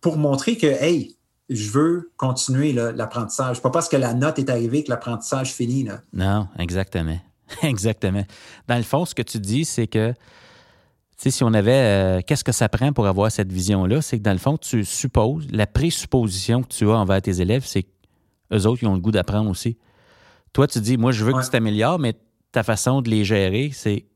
[0.00, 1.16] Pour montrer que, hey,
[1.48, 3.60] je veux continuer l'apprentissage.
[3.60, 5.84] Pas parce que la note est arrivée que l'apprentissage finit.
[5.84, 6.00] Là.
[6.12, 7.18] Non, exactement.
[7.62, 8.24] exactement.
[8.68, 10.14] Dans le fond, ce que tu dis, c'est que
[11.30, 11.72] si on avait.
[11.72, 14.02] Euh, qu'est-ce que ça prend pour avoir cette vision-là?
[14.02, 17.64] C'est que dans le fond, tu supposes, la présupposition que tu as envers tes élèves,
[17.64, 19.76] c'est qu'eux autres, ils ont le goût d'apprendre aussi.
[20.52, 22.14] Toi, tu dis, moi, je veux que tu t'améliores, mais
[22.50, 24.06] ta façon de les gérer, c'est.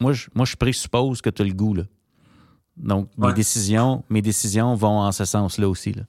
[0.00, 1.74] Moi je, moi, je présuppose que tu as le goût.
[1.74, 1.82] Là.
[2.76, 5.92] Donc, mes, décisions, mes décisions vont en ce sens-là aussi.
[5.92, 6.02] Là.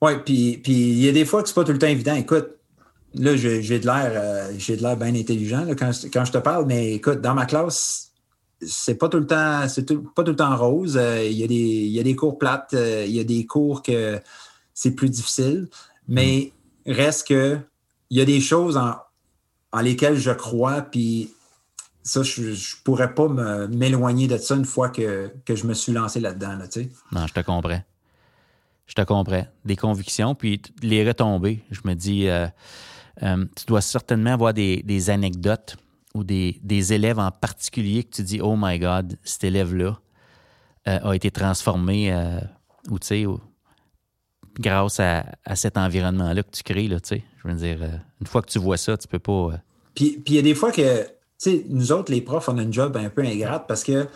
[0.00, 2.14] Oui, puis il y a des fois que c'est pas tout le temps évident.
[2.14, 2.48] Écoute,
[3.14, 6.92] là, j'ai de l'air euh, j'ai de l'air bien intelligent quand, je te parle, mais
[6.92, 8.07] écoute, dans ma classe,
[8.60, 10.96] c'est pas tout le temps, c'est pas tout le temps rose.
[10.96, 13.46] Euh, il y, a des, y a des cours plates, euh, il y a des
[13.46, 14.20] cours que
[14.74, 15.68] c'est plus difficile,
[16.06, 16.52] mais
[16.86, 17.58] reste que
[18.10, 18.94] il y a des choses en,
[19.72, 21.34] en lesquelles je crois, puis
[22.02, 23.28] ça, je ne pourrais pas
[23.68, 26.56] m'éloigner de ça une fois que, que, je me suis lancé là-dedans.
[26.56, 26.64] Là,
[27.12, 27.82] non, je te comprends.
[28.86, 29.46] Je te comprends.
[29.66, 31.62] Des convictions, puis les retombées.
[31.70, 32.46] Je me dis, euh,
[33.22, 35.76] euh, tu dois certainement avoir des, anecdotes
[36.14, 40.00] ou des, élèves en particulier que tu dis, oh my God, cet élève-là
[40.88, 42.12] euh, a été transformé,
[42.90, 43.26] ou tu sais,
[44.58, 47.24] grâce à, cet environnement-là que tu crées, là, tu sais.
[47.42, 47.78] Je veux dire,
[48.20, 49.60] une fois que tu vois ça, tu peux pas.
[49.94, 52.62] Puis il y a des fois que, tu sais, nous autres, les profs, on a
[52.62, 54.06] une job un peu ingrate parce que,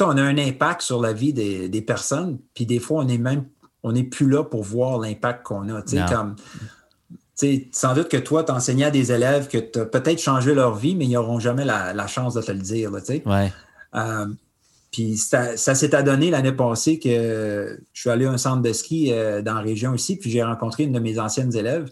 [0.00, 3.18] on a un impact sur la vie des, des personnes, puis des fois, on est
[3.18, 3.46] même
[3.82, 5.82] on n'est plus là pour voir l'impact qu'on a.
[6.08, 6.36] Comme,
[7.72, 10.74] sans doute que toi, tu enseignais à des élèves que tu as peut-être changé leur
[10.74, 12.90] vie, mais ils n'auront jamais la, chance de te le dire.
[13.94, 14.26] Euh,
[14.90, 19.12] puis ça, s'est adonné l'année passée que je suis allé à un centre de ski
[19.12, 21.90] euh, dans la région aussi, puis j'ai rencontré une de mes anciennes élèves.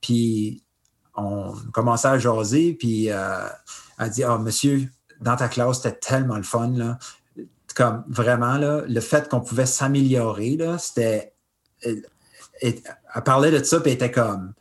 [0.00, 0.62] Puis
[1.14, 3.46] on commençait à jaser, puis euh,
[3.98, 4.88] elle dit Ah, oh, monsieur,
[5.20, 6.70] dans ta classe, c'était tellement le fun.
[6.74, 6.98] Là.
[7.74, 11.34] Comme vraiment, là, le fait qu'on pouvait s'améliorer, c'était.
[11.82, 12.02] Elle,
[13.24, 14.54] parlait de ça, puis elle était comme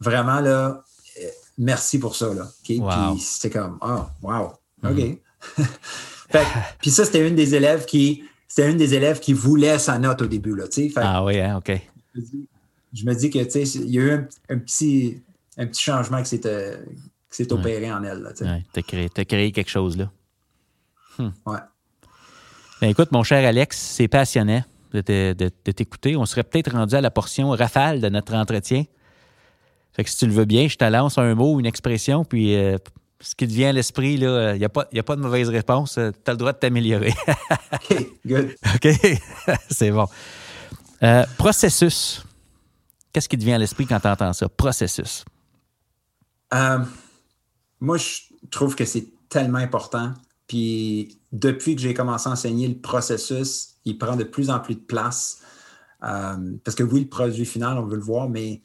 [0.00, 0.82] vraiment là,
[1.56, 2.32] merci pour ça.
[2.32, 2.48] Là.
[2.62, 2.80] Puis
[3.20, 4.52] c'était comme Ah, oh, wow,
[4.84, 5.18] OK.
[6.30, 6.44] Mm-hmm.
[6.80, 8.24] puis ça, c'était une des élèves qui.
[8.46, 10.54] C'était une des élèves qui voulait sa note au début.
[10.54, 11.72] Là, fait, ah oui, hein, OK.
[12.92, 15.22] Je me dis que il y a eu un, petit,
[15.56, 16.38] un petit changement qui
[17.30, 18.30] s'est opéré en elle.
[18.36, 20.10] Tu as, créé, créé quelque chose là.
[21.18, 21.30] Hmm.
[21.46, 21.58] Ouais.
[22.80, 25.32] Ben, écoute, mon cher Alex, c'est passionnant de,
[25.72, 26.16] t'écouter.
[26.16, 28.84] On serait peut-être rendu à la portion rafale de notre entretien.
[29.98, 32.54] Fait que si tu le veux bien, je te lance un mot, une expression, puis
[32.54, 32.78] euh,
[33.20, 35.94] ce qui te vient à l'esprit, il n'y a, pas, a pas de mauvaise réponse.
[35.94, 37.12] Tu as le droit de t'améliorer.
[37.72, 38.54] OK, good.
[38.76, 38.88] OK,
[39.68, 40.06] c'est bon.
[41.02, 42.22] Euh, processus.
[43.12, 44.48] Qu'est-ce qui te vient à l'esprit quand tu entends ça?
[44.48, 45.24] Processus.
[46.54, 46.78] Euh,
[47.80, 48.20] moi, je
[48.52, 50.14] trouve que c'est tellement important.
[50.46, 54.76] Puis depuis que j'ai commencé à enseigner, le processus, il prend de plus en plus
[54.76, 55.40] de place.
[56.04, 58.62] Euh, parce que oui, le produit final, on veut le voir, mais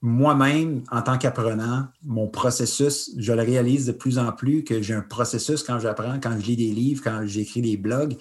[0.00, 4.94] moi-même, en tant qu'apprenant, mon processus, je le réalise de plus en plus que j'ai
[4.94, 8.16] un processus quand j'apprends, quand je lis des livres, quand j'écris des blogs.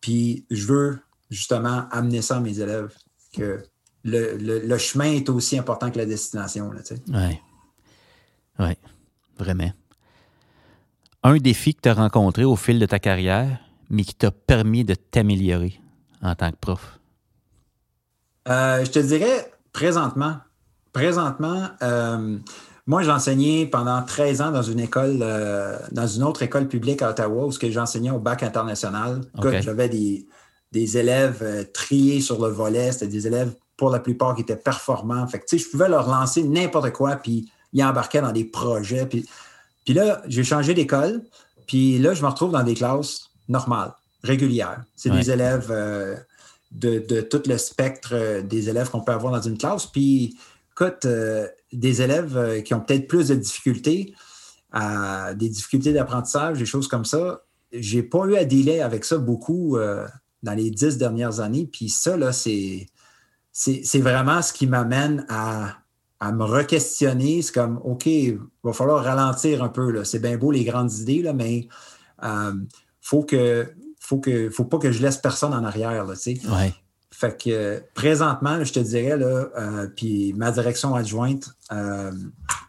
[0.00, 0.98] Puis je veux
[1.30, 2.94] justement amener ça à mes élèves,
[3.32, 3.62] que
[4.04, 6.70] le, chemin est aussi important que la destination.
[7.08, 7.40] Oui.
[8.58, 8.76] Oui,
[9.38, 9.70] vraiment.
[11.22, 13.58] Un défi que tu as rencontré au fil de ta carrière,
[13.90, 15.80] mais qui t'a permis de t'améliorer
[16.22, 16.98] en tant que prof?
[18.48, 20.38] Euh, je te dirais présentement.
[20.92, 22.38] Présentement, euh,
[22.86, 27.02] moi, j'ai enseigné pendant 13 ans dans une école, euh, dans une autre école publique
[27.02, 29.20] à Ottawa, où j'enseignais au bac international.
[29.60, 30.26] J'avais des,
[30.72, 32.92] des, élèves triés sur le volet.
[32.92, 35.26] C'était des élèves pour la plupart qui étaient performants.
[35.28, 39.06] Fait que, je pouvais leur lancer n'importe quoi, puis ils embarquaient dans des projets.
[39.06, 39.26] Puis,
[39.84, 41.22] puis là, j'ai changé d'école,
[41.66, 44.82] puis là, je me retrouve dans des classes normales, régulières.
[44.96, 46.16] C'est des élèves euh,
[46.72, 49.86] de, tout le spectre euh, des élèves qu'on peut avoir dans une classe.
[49.86, 50.36] Puis,
[51.04, 54.14] euh, des élèves qui ont peut-être plus de difficultés,
[54.74, 57.42] des difficultés d'apprentissage, des choses comme ça.
[57.72, 59.78] J'ai pas eu à dealer avec ça beaucoup
[60.42, 61.68] dans les dix dernières années.
[61.70, 62.86] Puis ça, là, c'est
[63.58, 65.78] c'est vraiment ce qui m'amène à,
[66.32, 67.42] me re-questionner.
[67.42, 70.04] C'est comme, OK, il va falloir ralentir un peu.
[70.04, 71.68] C'est bien beau les grandes idées, là, mais il
[72.24, 72.52] euh,
[73.00, 76.04] faut que faut que faut pas que je laisse personne en arrière.
[76.04, 76.14] Là,
[77.18, 82.12] Fait que présentement, je te dirais, là, euh, puis ma direction adjointe, euh,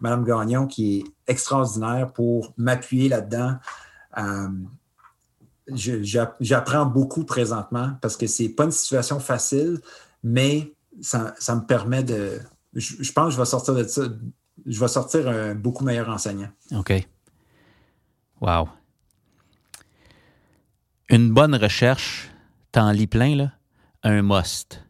[0.01, 3.57] Mme Gagnon, qui est extraordinaire pour m'appuyer là-dedans.
[5.67, 9.81] J'apprends beaucoup présentement parce que c'est pas une situation facile,
[10.23, 12.39] mais ça, me permet de.
[12.73, 14.01] Je, pense que je vais sortir de ça.
[14.65, 16.49] Je vais sortir un beaucoup meilleur enseignant.
[16.71, 17.07] OK.
[18.41, 18.67] Wow.
[21.07, 22.31] Une bonne recherche,
[22.71, 23.51] t'en lis plein, là?
[24.03, 24.83] Un must.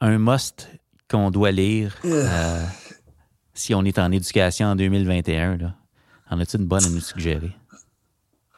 [0.00, 0.68] Un must
[1.10, 2.64] qu'on doit lire euh,
[3.54, 5.56] si on est en éducation en 2021.
[5.56, 5.74] Là.
[6.30, 7.52] En as-tu une bonne à nous suggérer?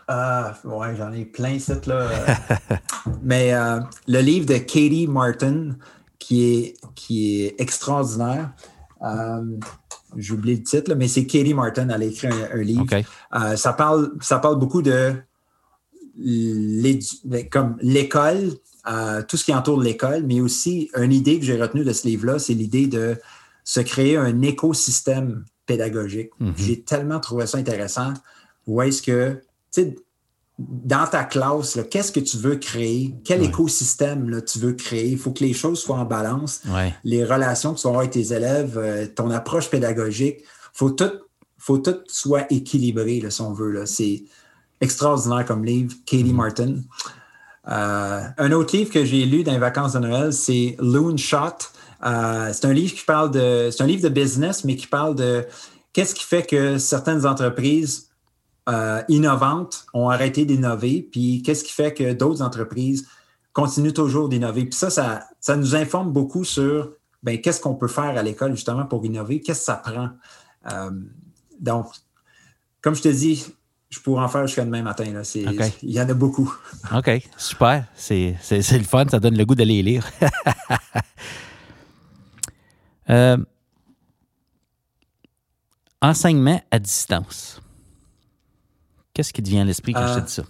[0.06, 2.08] Ah, ouais, j'en ai plein, cette là.
[3.22, 5.76] Mais euh, le livre de Katie Martin,
[6.18, 8.52] qui est, qui est extraordinaire.
[9.02, 9.58] Euh,
[10.16, 11.88] J'oublie le titre, mais c'est Katie Martin.
[11.88, 12.86] Elle a écrit un, livre.
[13.34, 15.14] Euh, ça, parle, ça parle beaucoup de
[17.50, 18.52] comme l'école,
[18.86, 22.06] euh, tout ce qui entoure l'école, mais aussi une idée que j'ai retenue de ce
[22.06, 23.16] livre-là, c'est l'idée de
[23.64, 26.30] se créer un écosystème pédagogique.
[26.40, 26.52] Mm-hmm.
[26.56, 28.12] J'ai tellement trouvé ça intéressant.
[28.66, 29.40] Où est-ce que,
[29.72, 29.96] tu sais,
[30.58, 33.14] dans ta classe, qu'est-ce que tu veux créer?
[33.24, 35.08] Quel écosystème là, tu veux créer?
[35.08, 36.62] Il faut que les choses soient en balance.
[37.02, 41.10] Les relations que tu vas avoir avec tes élèves, euh, ton approche pédagogique, faut tout,
[41.58, 43.84] faut tout soit équilibré, là, si on veut.
[43.86, 44.24] C'est
[44.80, 46.34] extraordinaire comme livre, Katie mm-hmm.
[46.34, 46.76] Martin.
[47.68, 51.70] Euh, un autre livre que j'ai lu dans les vacances de Noël, c'est Loon Shot.
[52.04, 53.70] Euh, c'est un livre qui parle de.
[53.70, 55.46] C'est un livre de business, mais qui parle de
[55.92, 58.10] qu'est-ce qui fait que certaines entreprises
[58.68, 63.06] euh, innovantes ont arrêté d'innover, puis qu'est-ce qui fait que d'autres entreprises
[63.52, 64.64] continuent toujours d'innover.
[64.64, 66.92] Puis ça, ça, nous informe beaucoup sur
[67.22, 70.10] ben, qu'est-ce qu'on peut faire à l'école justement pour innover, qu'est-ce que ça prend?
[71.60, 71.86] Donc,
[72.82, 73.46] comme je te dis,
[73.94, 75.04] je pourrais en faire jusqu'à demain matin.
[75.04, 75.22] Là.
[75.34, 76.52] Il y en a beaucoup.
[76.94, 77.84] OK, super.
[77.94, 80.10] C'est, le fun, ça donne le goût d'aller lire.
[83.10, 83.36] Euh,
[86.00, 87.60] enseignement à distance.
[89.12, 90.44] Qu'est-ce qui te vient à l'esprit quand je te euh, dis ça?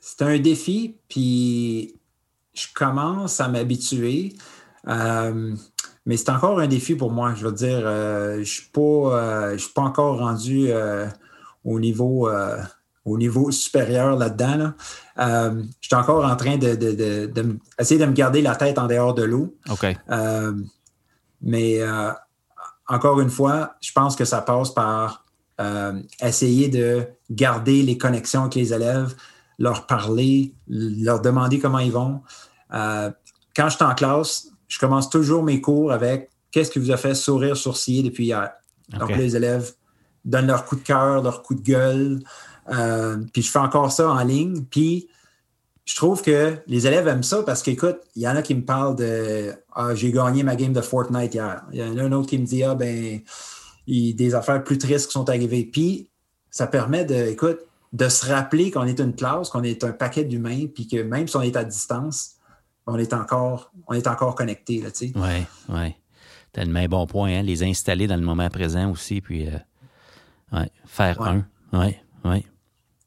[0.00, 1.94] C'est un défi, puis
[2.54, 4.34] je commence à m'habituer.
[4.88, 5.54] Euh,
[6.06, 7.34] mais c'est encore un défi pour moi.
[7.34, 10.70] Je veux dire, je ne suis, pas, suis pas encore rendu
[11.66, 12.30] au niveau
[13.04, 14.72] au niveau supérieur là-dedans.
[15.18, 19.24] je suis encore en train de, de, de, me garder la tête en dehors de
[19.24, 19.54] l'eau.
[19.68, 19.86] OK.
[21.42, 21.82] mais
[22.88, 25.24] encore une fois, je pense que ça passe par
[25.60, 29.14] euh, essayer de garder les connexions avec les élèves,
[29.58, 32.22] leur parler, leur demander comment ils vont.
[32.74, 33.10] Euh,
[33.54, 36.96] quand je suis en classe, je commence toujours mes cours avec qu'est-ce qui vous a
[36.96, 38.50] fait sourire, sourciller depuis hier.
[38.90, 39.72] Donc, les élèves
[40.26, 42.20] donnent leur coup de cœur, leur coup de gueule.
[42.68, 44.64] Euh, puis je fais encore ça en ligne.
[44.64, 45.08] Puis
[45.84, 48.64] je trouve que les élèves aiment ça parce qu'écoute, il y en a qui me
[48.64, 51.62] parlent de Ah, j'ai gagné ma game de Fortnite hier.
[51.72, 53.20] Il y en a un autre qui me dit Ah, ben,
[53.86, 55.64] des affaires plus tristes qui sont arrivées.
[55.64, 56.10] Puis
[56.50, 57.60] ça permet de, écoute,
[57.92, 61.28] de se rappeler qu'on est une classe, qu'on est un paquet d'humains, puis que même
[61.28, 62.32] si on est à distance,
[62.86, 64.82] on est encore, on est encore connecté.
[65.14, 65.94] Oui, oui.
[66.52, 67.42] Tellement bon point, hein?
[67.42, 69.58] les installer dans le moment présent aussi, puis euh,
[70.56, 71.46] ouais, faire un.
[71.72, 72.46] Oui, oui.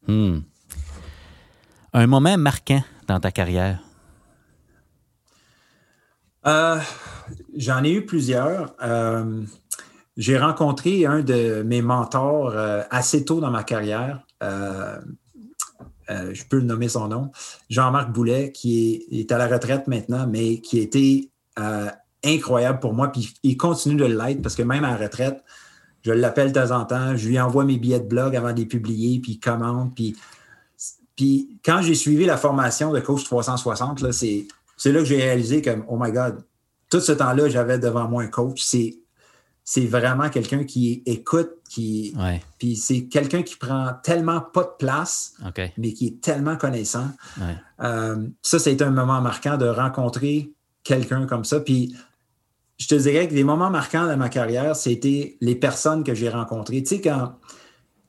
[0.08, 0.40] Hmm.
[1.94, 3.80] Un moment marquant dans ta carrière?
[6.46, 6.80] Euh,
[7.56, 8.76] j'en ai eu plusieurs.
[8.82, 9.44] Euh,
[10.18, 14.26] j'ai rencontré un de mes mentors euh, assez tôt dans ma carrière.
[14.42, 15.00] je
[16.50, 17.32] peux le nommer son nom.
[17.70, 21.32] Jean-Marc Boulet, qui est, à la retraite maintenant, mais qui a été
[22.24, 23.12] incroyable pour moi.
[23.12, 25.44] Puis il continue de l'être parce que même à la retraite,
[26.02, 28.60] je l'appelle de temps en temps, je lui envoie mes billets de blog avant de
[28.60, 29.94] les publier, puis il commente.
[29.96, 30.16] Puis
[31.20, 34.48] puis quand j'ai suivi la formation de coach 360, là, c'est,
[34.86, 36.46] là que j'ai réalisé que, oh my God,
[36.90, 38.62] tout ce temps-là, j'avais devant moi un coach.
[38.62, 39.00] C'est,
[39.66, 42.16] c'est vraiment quelqu'un qui écoute, qui.
[42.58, 45.34] Puis c'est quelqu'un qui prend tellement pas de place,
[45.78, 47.10] mais qui est tellement connaissant.
[47.82, 50.54] Euh, ça, ça a été un moment marquant de rencontrer
[50.86, 51.60] quelqu'un comme ça.
[51.60, 51.98] Puis
[52.80, 56.30] je te dirais que des moments marquants de ma carrière, c'était les personnes que j'ai
[56.30, 56.82] rencontrées.
[56.82, 57.34] Tu sais, quand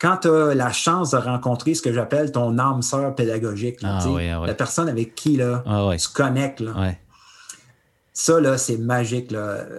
[0.00, 3.98] quand tu as la chance de rencontrer ce que j'appelle ton âme sœur pédagogique, ah
[4.02, 6.62] ah la personne avec qui là, ah tu connectes,
[8.12, 9.34] ça, là, c'est magique.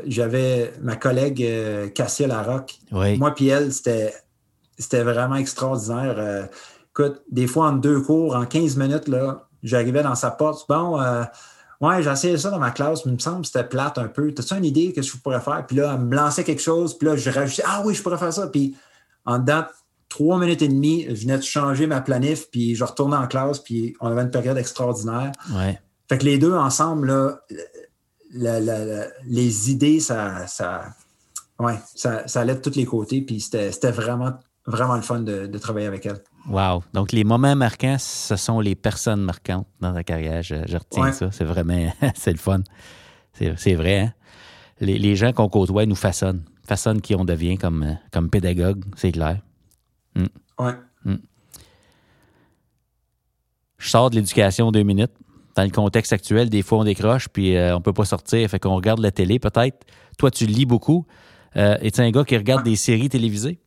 [0.07, 2.79] J'avais ma collègue euh, Cassia Larocque.
[2.91, 4.13] Moi puis elle, c'était,
[4.79, 6.15] c'était vraiment extraordinaire.
[6.17, 6.45] Euh,
[6.91, 10.65] écoute, des fois, en deux cours, en 15 minutes, là, j'arrivais dans sa porte.
[10.67, 11.23] Bon, euh,
[11.81, 14.07] ouais, j'ai essayé ça dans ma classe, mais il me semble que c'était plate un
[14.07, 14.31] peu.
[14.33, 15.65] T'as-tu une idée que je pourrais faire?
[15.67, 18.17] Puis là, elle me lançait quelque chose, puis là, je rajoutais Ah oui, je pourrais
[18.17, 18.47] faire ça.
[18.47, 18.75] Puis
[19.25, 19.65] en dedans
[20.11, 23.59] trois minutes et demie, je venais de changer ma planif, puis je retournais en classe,
[23.59, 25.31] puis on avait une période extraordinaire.
[26.09, 27.39] Fait que les deux ensemble, là,
[29.25, 30.83] les idées, ça, ça,
[31.59, 34.33] ouais, ça, allait de tous les côtés, puis c'était vraiment,
[34.65, 36.21] vraiment le fun de, travailler avec elle.
[36.47, 36.83] Wow.
[36.93, 40.41] Donc, les moments marquants, ce sont les personnes marquantes dans ta carrière.
[40.41, 41.31] Je, retiens ça.
[41.31, 42.61] C'est vraiment, c'est le fun.
[43.33, 44.13] C'est vrai, hein?
[44.81, 49.11] les, les, gens qu'on côtoie nous façonnent, façonnent qui on devient comme, comme pédagogue, c'est
[49.11, 49.39] clair.
[50.15, 50.25] Mm.
[50.59, 50.73] Ouais.
[51.05, 51.15] Mm.
[53.77, 55.11] Je sors de l'éducation deux minutes.
[55.55, 58.49] Dans le contexte actuel, des fois, on décroche, puis euh, on peut pas sortir.
[58.49, 59.85] Fait qu'on regarde la télé, peut-être.
[60.17, 61.05] Toi, tu lis beaucoup.
[61.57, 63.59] Euh, Es-tu un gars qui regarde des séries télévisées?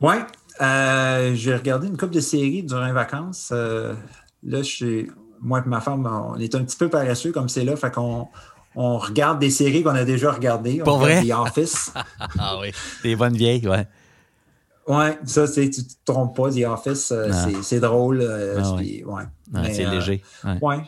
[0.00, 0.14] Oui.
[0.60, 3.50] Euh, j'ai regardé une couple de séries durant les vacances.
[3.52, 3.94] Euh,
[4.42, 5.06] là, je
[5.40, 7.76] moi et ma femme, on est un petit peu paresseux comme c'est là.
[7.76, 8.28] Fait qu'on
[8.74, 10.78] on regarde des séries qu'on a déjà regardées.
[10.78, 11.24] Pour vrai?
[11.24, 11.92] The Office.
[12.38, 13.86] ah oui, des bonnes vieilles, ouais.
[14.86, 17.30] Oui, ça, tu te trompes pas, The Office, euh,
[17.62, 18.20] c'est drôle.
[18.22, 19.72] Euh, ah ouais.
[19.72, 20.22] c'est léger.
[20.44, 20.82] Oui, ouais.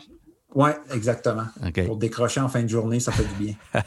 [0.55, 1.45] ouais, exactement.
[1.85, 3.55] Pour décrocher en fin de journée, ça fait du bien.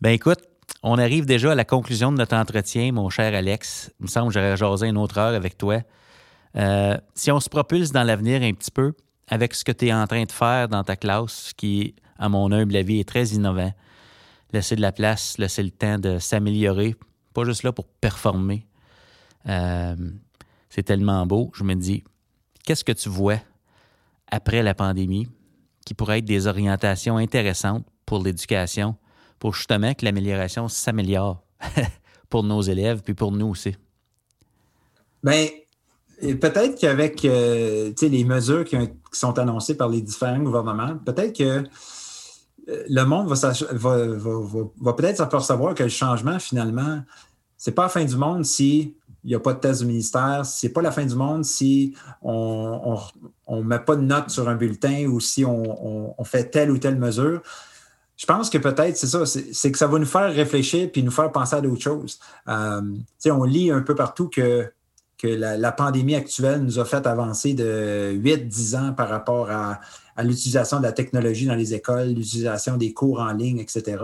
[0.00, 0.40] ben écoute,
[0.86, 3.90] on arrive déjà à la conclusion de notre entretien, mon cher Alex.
[4.00, 5.80] Il me semble que j'aurais jasé une autre heure avec toi.
[6.56, 8.92] Euh, si on se propulse dans l'avenir un petit peu,
[9.26, 12.52] avec ce que tu es en train de faire dans ta classe, qui, à mon
[12.52, 13.72] humble avis, est très innovant,
[14.52, 16.94] laisser de la place, laisser le temps de s'améliorer
[17.32, 18.66] pas juste là pour performer.
[19.48, 19.96] Euh,
[20.68, 21.50] c'est tellement beau.
[21.54, 22.04] Je me dis,
[22.62, 23.40] qu'est-ce que tu vois
[24.30, 25.28] après la pandémie
[25.86, 28.96] qui pourrait être des orientations intéressantes pour l'éducation,
[29.38, 31.42] pour justement que l'amélioration s'améliore
[32.28, 33.76] pour nos élèves puis pour nous aussi?
[35.22, 35.46] Bien,
[36.20, 38.76] peut-être qu'avec euh, les mesures qui,
[39.12, 41.64] sont annoncées par les différents gouvernements, peut-être que
[42.66, 47.02] le monde va, peut-être s'apercevoir que le changement, finalement,
[47.56, 50.44] c'est pas la fin du monde si il n'y a pas de test du ministère,
[50.44, 52.98] c'est pas la fin du monde si on
[53.48, 56.98] ne met pas de note sur un bulletin ou si on, fait telle ou telle
[56.98, 57.40] mesure.
[58.16, 61.10] Je pense que peut-être, c'est ça, c'est que ça va nous faire réfléchir puis nous
[61.10, 62.20] faire penser à d'autres choses.
[62.48, 62.80] Euh,
[63.26, 64.70] on lit un peu partout que
[65.16, 69.80] que la, pandémie actuelle nous a fait avancer de 8-10 ans par rapport à,
[70.22, 73.96] l'utilisation de la technologie dans les écoles, l'utilisation des cours en ligne, etc.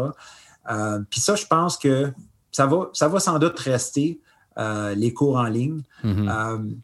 [0.71, 2.13] Euh, puis ça, je pense que
[2.51, 4.21] ça va, ça va sans doute rester,
[4.59, 5.83] euh, les cours en ligne.
[6.05, 6.75] Mm-hmm.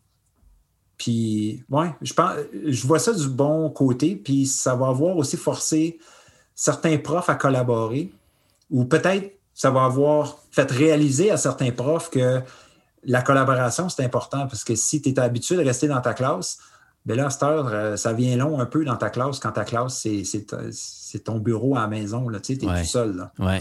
[0.97, 2.35] puis, ouais, je, pense,
[2.66, 5.99] je vois ça du bon côté, puis ça va avoir aussi forcé
[6.57, 8.11] certains profs à collaborer,
[8.70, 12.42] ou peut-être ça va avoir fait réaliser à certains profs que
[13.04, 16.59] la collaboration, c'est important parce que si tu es habitué de rester dans ta classe,
[17.04, 19.52] bien là, à cette heure, euh, ça vient long un peu dans ta classe quand
[19.52, 22.26] ta classe, c'est ton bureau à la maison.
[22.42, 23.30] Tu es tout seul.
[23.38, 23.59] Oui.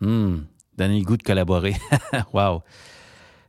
[0.00, 0.38] Hmm.
[0.76, 1.76] Donner le goût de collaborer.
[2.32, 2.62] wow.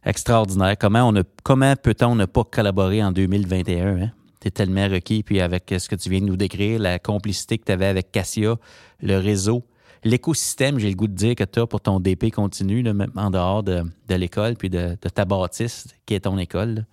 [0.04, 0.76] Extraordinaire.
[0.78, 1.14] Comment,
[1.44, 4.02] comment peut-on ne pas collaborer en 2021?
[4.02, 4.12] Hein?
[4.40, 5.24] Tu es tellement requis.
[5.24, 8.12] Puis avec ce que tu viens de nous décrire, la complicité que tu avais avec
[8.12, 8.56] Cassia,
[9.02, 9.64] le réseau,
[10.04, 13.32] l'écosystème, j'ai le goût de dire, que tu as pour ton DP continu, même en
[13.32, 16.86] dehors de, l'école, puis de, ta bâtisse qui est ton école.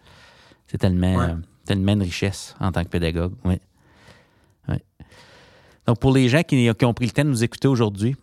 [0.67, 3.35] C'est tellement, tellement une richesse en tant que pédagogue.
[3.45, 3.59] Oui.
[5.87, 8.17] Donc, pour les gens qui, ont pris le temps de nous écouter aujourd'hui,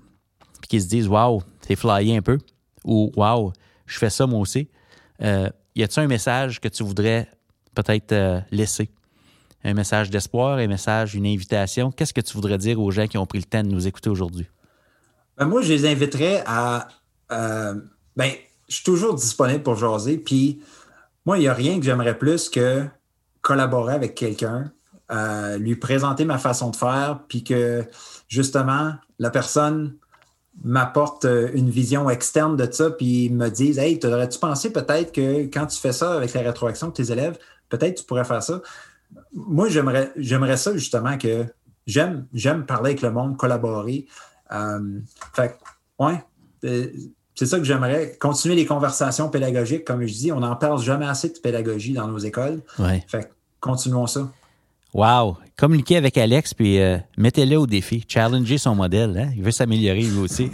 [0.61, 2.37] puis qui se disent Waouh, c'est flyé un peu,
[2.83, 3.53] ou Waouh,
[3.85, 4.67] je fais ça moi aussi,
[5.21, 7.29] euh, y a-t-il un message que tu voudrais
[7.75, 8.89] peut-être euh, laisser?
[9.63, 11.91] Un message d'espoir, un message, une invitation?
[11.91, 14.09] Qu'est-ce que tu voudrais dire aux gens qui ont pris le temps de nous écouter
[14.09, 14.47] aujourd'hui?
[15.37, 16.87] Ben, moi, je les inviterais à.
[17.31, 17.75] Euh,
[18.15, 18.31] ben,
[18.67, 20.17] je suis toujours disponible pour jaser.
[20.17, 20.61] Puis,
[21.25, 22.85] moi, il n'y a rien que j'aimerais plus que
[23.41, 24.71] collaborer avec quelqu'un,
[25.11, 27.85] euh, lui présenter ma façon de faire, puis que
[28.27, 29.95] justement, la personne
[30.63, 35.67] m'apporte une vision externe de ça, puis me dise Hey, aurais-tu pensé peut-être que quand
[35.67, 37.37] tu fais ça avec la rétroaction de tes élèves,
[37.69, 38.61] peut-être tu pourrais faire ça?
[39.33, 41.45] Moi, j'aimerais, j'aimerais ça justement que
[41.87, 44.05] j'aime, j'aime parler avec le monde, collaborer.
[44.51, 44.99] Euh,
[45.33, 45.57] fait
[45.99, 46.23] ouais,
[46.65, 46.87] euh,
[47.35, 48.17] c'est ça que j'aimerais.
[48.19, 50.31] Continuer les conversations pédagogiques, comme je dis.
[50.31, 52.61] On n'en parle jamais assez de pédagogie dans nos écoles.
[52.77, 53.03] Ouais.
[53.07, 54.29] Fait continuons ça.
[54.93, 55.37] Wow!
[55.57, 58.03] Communiquez avec Alex, puis euh, mettez-le au défi.
[58.07, 59.17] Challenger son modèle.
[59.17, 59.31] Hein?
[59.37, 60.51] Il veut s'améliorer lui aussi.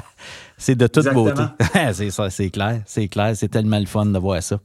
[0.58, 1.42] c'est de toute beauté.
[1.94, 2.82] c'est ça, c'est clair.
[2.84, 3.34] C'est clair.
[3.34, 4.60] C'est tellement le fun de voir ça.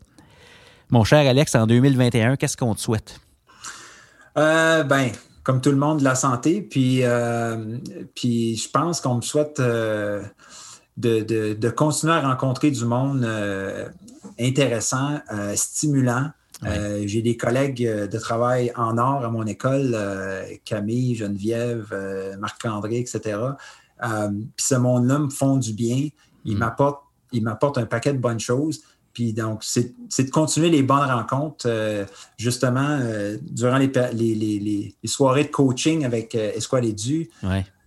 [0.89, 3.20] Mon cher Alex, en 2021, qu'est-ce qu'on te souhaite?
[4.38, 5.12] Euh, ben,
[5.44, 6.62] comme tout le monde, la santé.
[6.62, 7.78] Puis, euh,
[8.16, 10.24] puis je pense qu'on me souhaite euh,
[10.98, 13.88] de, continuer à rencontrer du monde euh,
[14.40, 15.20] intéressant,
[15.56, 16.32] stimulant.
[17.06, 19.98] J'ai des collègues de travail en or à mon école,
[20.64, 21.94] Camille, Geneviève,
[22.40, 23.38] Marc-André, etc.
[24.00, 26.08] puis ce monde-là me font du bien.
[26.46, 26.72] Il mm.
[27.34, 28.82] il m'apporte un paquet de bonnes choses.
[29.14, 29.93] Puis donc, c'est
[30.24, 32.05] de continuer les bonnes rencontres, euh,
[32.38, 37.30] justement, euh, durant les, les, soirées de coaching avec euh, Esquad et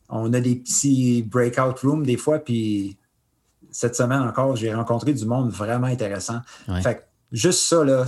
[0.09, 2.97] On a des petits breakout rooms des fois, puis
[3.73, 6.41] cette semaine encore, j'ai rencontré du monde vraiment intéressant.
[6.83, 7.03] Fait que
[7.33, 8.07] juste ça, là,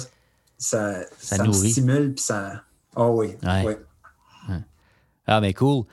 [0.57, 2.63] ça, ça, me stimule, puis ça...
[2.95, 3.73] Oh oui, oui.
[5.27, 5.85] Ah, mais cool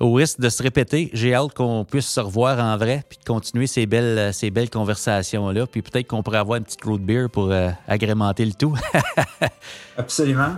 [0.00, 3.24] au risque de se répéter, j'ai hâte qu'on puisse se revoir en vrai puis de
[3.24, 5.66] continuer ces belles, euh, ces belles conversations-là.
[5.66, 8.74] Puis peut-être qu'on pourrait avoir une petite road beer pour euh, agrémenter le tout.
[9.98, 10.56] Absolument.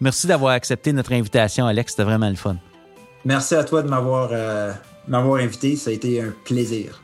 [0.00, 1.92] Merci d'avoir accepté notre invitation, Alex.
[1.92, 2.56] C'était vraiment le fun.
[3.24, 4.72] Merci à toi de m'avoir euh,
[5.06, 5.76] m'avoir invité.
[5.76, 7.02] Ça a été un plaisir.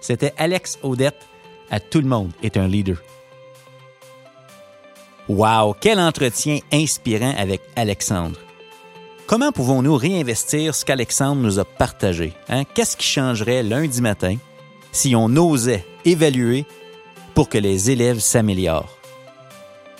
[0.00, 1.26] C'était Alex Odette.
[1.70, 2.96] À tout le monde est un leader.
[5.28, 8.36] Wow, quel entretien inspirant avec Alexandre.
[9.30, 12.32] Comment pouvons-nous réinvestir ce qu'Alexandre nous a partagé?
[12.48, 12.64] Hein?
[12.64, 14.34] Qu'est-ce qui changerait lundi matin
[14.90, 16.64] si on osait évaluer
[17.32, 18.90] pour que les élèves s'améliorent?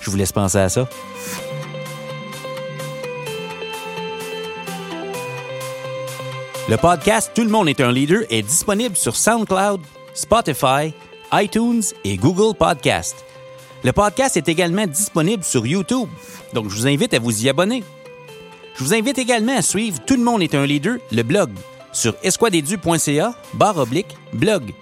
[0.00, 0.88] Je vous laisse penser à ça.
[6.68, 9.80] Le podcast Tout le monde est un leader est disponible sur SoundCloud,
[10.12, 10.92] Spotify,
[11.32, 13.24] iTunes et Google Podcast.
[13.84, 16.08] Le podcast est également disponible sur YouTube,
[16.52, 17.84] donc je vous invite à vous y abonner.
[18.74, 21.50] Je vous invite également à suivre Tout le monde est un leader, le blog,
[21.92, 24.72] sur esquadedu.ca, barre oblique, blog.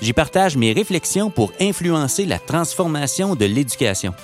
[0.00, 4.14] J'y partage mes réflexions pour influencer la transformation de l'éducation.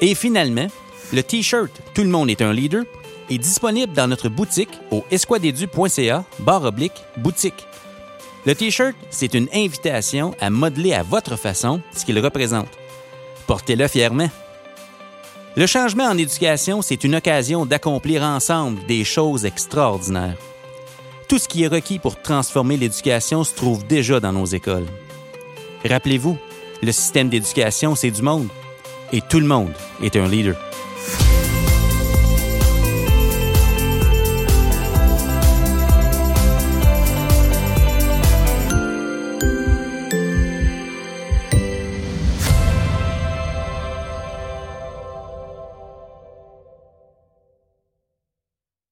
[0.00, 0.66] Et finalement,
[1.12, 2.84] le T-shirt Tout le monde est un leader
[3.30, 7.66] est disponible dans notre boutique au esquadedu.ca, barre oblique, boutique.
[8.46, 12.68] Le T-shirt, c'est une invitation à modeler à votre façon ce qu'il représente.
[13.46, 14.28] Portez-le fièrement.
[15.56, 20.36] Le changement en éducation, c'est une occasion d'accomplir ensemble des choses extraordinaires.
[21.28, 24.86] Tout ce qui est requis pour transformer l'éducation se trouve déjà dans nos écoles.
[25.84, 26.36] Rappelez-vous,
[26.82, 28.48] le système d'éducation, c'est du monde,
[29.12, 30.56] et tout le monde est un leader.